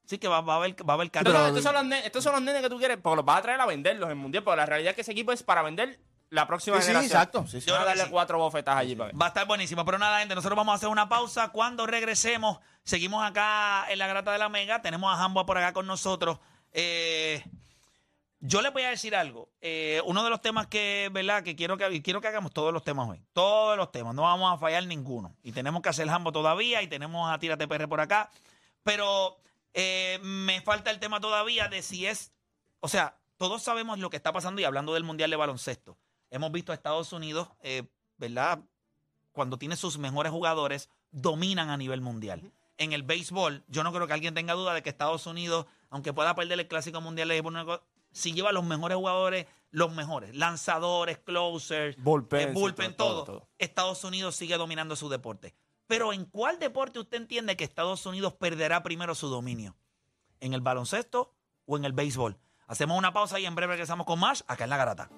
Sí, 0.10 0.18
que 0.18 0.28
va, 0.28 0.42
va 0.42 0.54
a 0.54 0.58
haber, 0.58 0.76
va 0.90 0.94
a 0.94 0.96
haber 0.96 1.12
carga. 1.12 1.50
estos, 1.50 1.62
son 1.62 1.76
los 1.76 1.84
nenes, 1.86 2.04
estos 2.04 2.24
son 2.24 2.34
los 2.34 2.42
nenes 2.42 2.64
que 2.64 2.70
tú 2.70 2.80
quieres, 2.80 2.98
porque 2.98 3.18
los 3.18 3.26
vas 3.26 3.38
a 3.38 3.42
traer 3.44 3.62
a 3.62 3.68
venderlos 3.68 4.08
en 4.08 4.14
el 4.14 4.16
mundial, 4.18 4.44
porque 4.44 4.58
la 4.58 4.66
realidad 4.66 4.90
es 4.90 4.96
que 4.96 5.02
ese 5.02 5.12
equipo 5.12 5.32
es 5.32 5.44
para 5.44 5.62
vender 5.62 6.00
la 6.32 6.48
próxima 6.48 6.82
Sí, 6.82 6.92
sí, 6.92 6.98
exacto. 6.98 7.46
Sí, 7.46 7.62
sí. 7.62 7.68
Yo 7.68 7.74
Van 7.74 7.84
a 7.84 7.86
que 7.86 7.90
darle 7.90 8.04
sí. 8.06 8.10
cuatro 8.10 8.40
bofetas 8.40 8.76
allí 8.76 8.96
para 8.96 9.16
Va 9.16 9.26
a 9.26 9.28
estar 9.28 9.46
buenísimo. 9.46 9.86
Pero 9.86 10.00
nada, 10.00 10.18
gente, 10.18 10.34
nosotros 10.34 10.58
vamos 10.58 10.74
a 10.74 10.76
hacer 10.78 10.90
una 10.90 11.08
pausa. 11.10 11.50
Cuando 11.50 11.86
regresemos, 11.86 12.58
seguimos 12.84 13.24
acá 13.24 13.86
en 13.88 14.00
la 14.00 14.08
Grata 14.08 14.32
de 14.32 14.40
la 14.40 14.50
Mega. 14.50 14.82
Tenemos 14.82 15.16
a 15.16 15.24
Hambo 15.24 15.46
por 15.46 15.60
acá 15.60 15.74
con 15.74 15.86
nosotros. 15.86 16.40
Eh, 16.72 17.44
yo 18.40 18.64
les 18.64 18.74
voy 18.74 18.84
a 18.84 18.90
decir 18.90 19.16
algo. 19.16 19.50
Eh, 19.62 20.02
uno 20.06 20.24
de 20.24 20.32
los 20.32 20.42
temas 20.42 20.66
que, 20.66 21.10
¿verdad? 21.12 21.44
Que 21.44 21.56
quiero 21.56 21.78
que, 21.78 22.02
quiero 22.02 22.20
que 22.20 22.28
hagamos 22.30 22.52
todos 22.52 22.74
los 22.74 22.84
temas 22.84 23.08
hoy. 23.08 23.22
Todos 23.34 23.78
los 23.78 23.92
temas. 23.92 24.16
No 24.16 24.24
vamos 24.24 24.52
a 24.52 24.58
fallar 24.58 24.88
ninguno. 24.88 25.36
Y 25.44 25.52
tenemos 25.52 25.84
que 25.84 25.90
hacer 25.90 26.10
Hambo 26.10 26.32
todavía 26.32 26.82
y 26.82 26.88
tenemos 26.88 27.32
a 27.32 27.38
Tírate 27.38 27.68
PR 27.68 27.88
por 27.88 28.02
acá. 28.02 28.32
Pero 28.84 29.38
eh, 29.74 30.20
me 30.22 30.62
falta 30.62 30.92
el 30.92 31.00
tema 31.00 31.20
todavía 31.20 31.68
de 31.68 31.82
si 31.82 32.06
es. 32.06 32.32
O 32.80 32.88
sea, 32.88 33.20
todos 33.38 33.62
sabemos 33.62 34.00
lo 34.00 34.10
que 34.10 34.18
está 34.18 34.34
pasando 34.34 34.62
y 34.62 34.64
hablando 34.64 34.94
del 34.94 35.04
Mundial 35.04 35.30
de 35.30 35.36
Baloncesto. 35.36 35.98
Hemos 36.30 36.52
visto 36.52 36.72
a 36.72 36.76
Estados 36.76 37.14
Unidos, 37.14 37.48
eh, 37.62 37.84
¿verdad? 38.18 38.60
Cuando 39.32 39.58
tiene 39.58 39.76
sus 39.76 39.98
mejores 39.98 40.32
jugadores, 40.32 40.90
dominan 41.12 41.70
a 41.70 41.78
nivel 41.78 42.02
mundial. 42.02 42.52
En 42.78 42.94
el 42.94 43.04
béisbol, 43.04 43.64
yo 43.68 43.84
no 43.84 43.92
creo 43.92 44.08
que 44.08 44.14
alguien 44.14 44.34
tenga 44.34 44.54
duda 44.54 44.74
de 44.74 44.82
que 44.84 44.90
Estados 44.90 45.26
Unidos, 45.26 45.66
aunque 45.90 46.14
pueda 46.14 46.36
perder 46.36 46.60
el 46.60 46.68
Clásico 46.68 47.02
Mundial, 47.02 47.28
de 47.28 47.42
Béisbol, 47.42 47.82
si 48.12 48.34
lleva 48.34 48.52
los 48.52 48.64
mejores 48.64 48.98
jugadores, 48.98 49.48
los 49.72 49.94
mejores, 49.94 50.36
lanzadores, 50.36 51.20
closers, 51.20 51.96
Bullpen, 52.02 52.50
eh, 52.50 52.52
bullpen, 52.54 52.92
sí, 52.92 52.96
todo, 52.98 53.10
todo, 53.10 53.24
todo. 53.24 53.50
Estados 53.58 54.04
Unidos 54.04 54.36
sigue 54.36 54.58
dominando 54.58 54.96
su 54.96 55.10
deporte. 55.10 55.56
Pero 55.90 56.14
¿en 56.14 56.26
cuál 56.26 56.60
deporte 56.60 57.00
usted 57.00 57.18
entiende 57.18 57.58
que 57.58 57.64
Estados 57.64 58.06
Unidos 58.06 58.34
perderá 58.34 58.84
primero 58.84 59.16
su 59.16 59.28
dominio? 59.28 59.76
¿En 60.40 60.54
el 60.54 60.62
baloncesto 60.62 61.34
o 61.66 61.78
en 61.78 61.84
el 61.84 61.94
béisbol? 61.94 62.38
Hacemos 62.68 62.96
una 62.96 63.12
pausa 63.12 63.40
y 63.40 63.48
en 63.48 63.56
breve 63.56 63.74
regresamos 63.74 64.06
con 64.06 64.20
más 64.20 64.44
acá 64.46 64.66
en 64.66 64.70
La 64.70 64.78
Garata. 64.78 65.10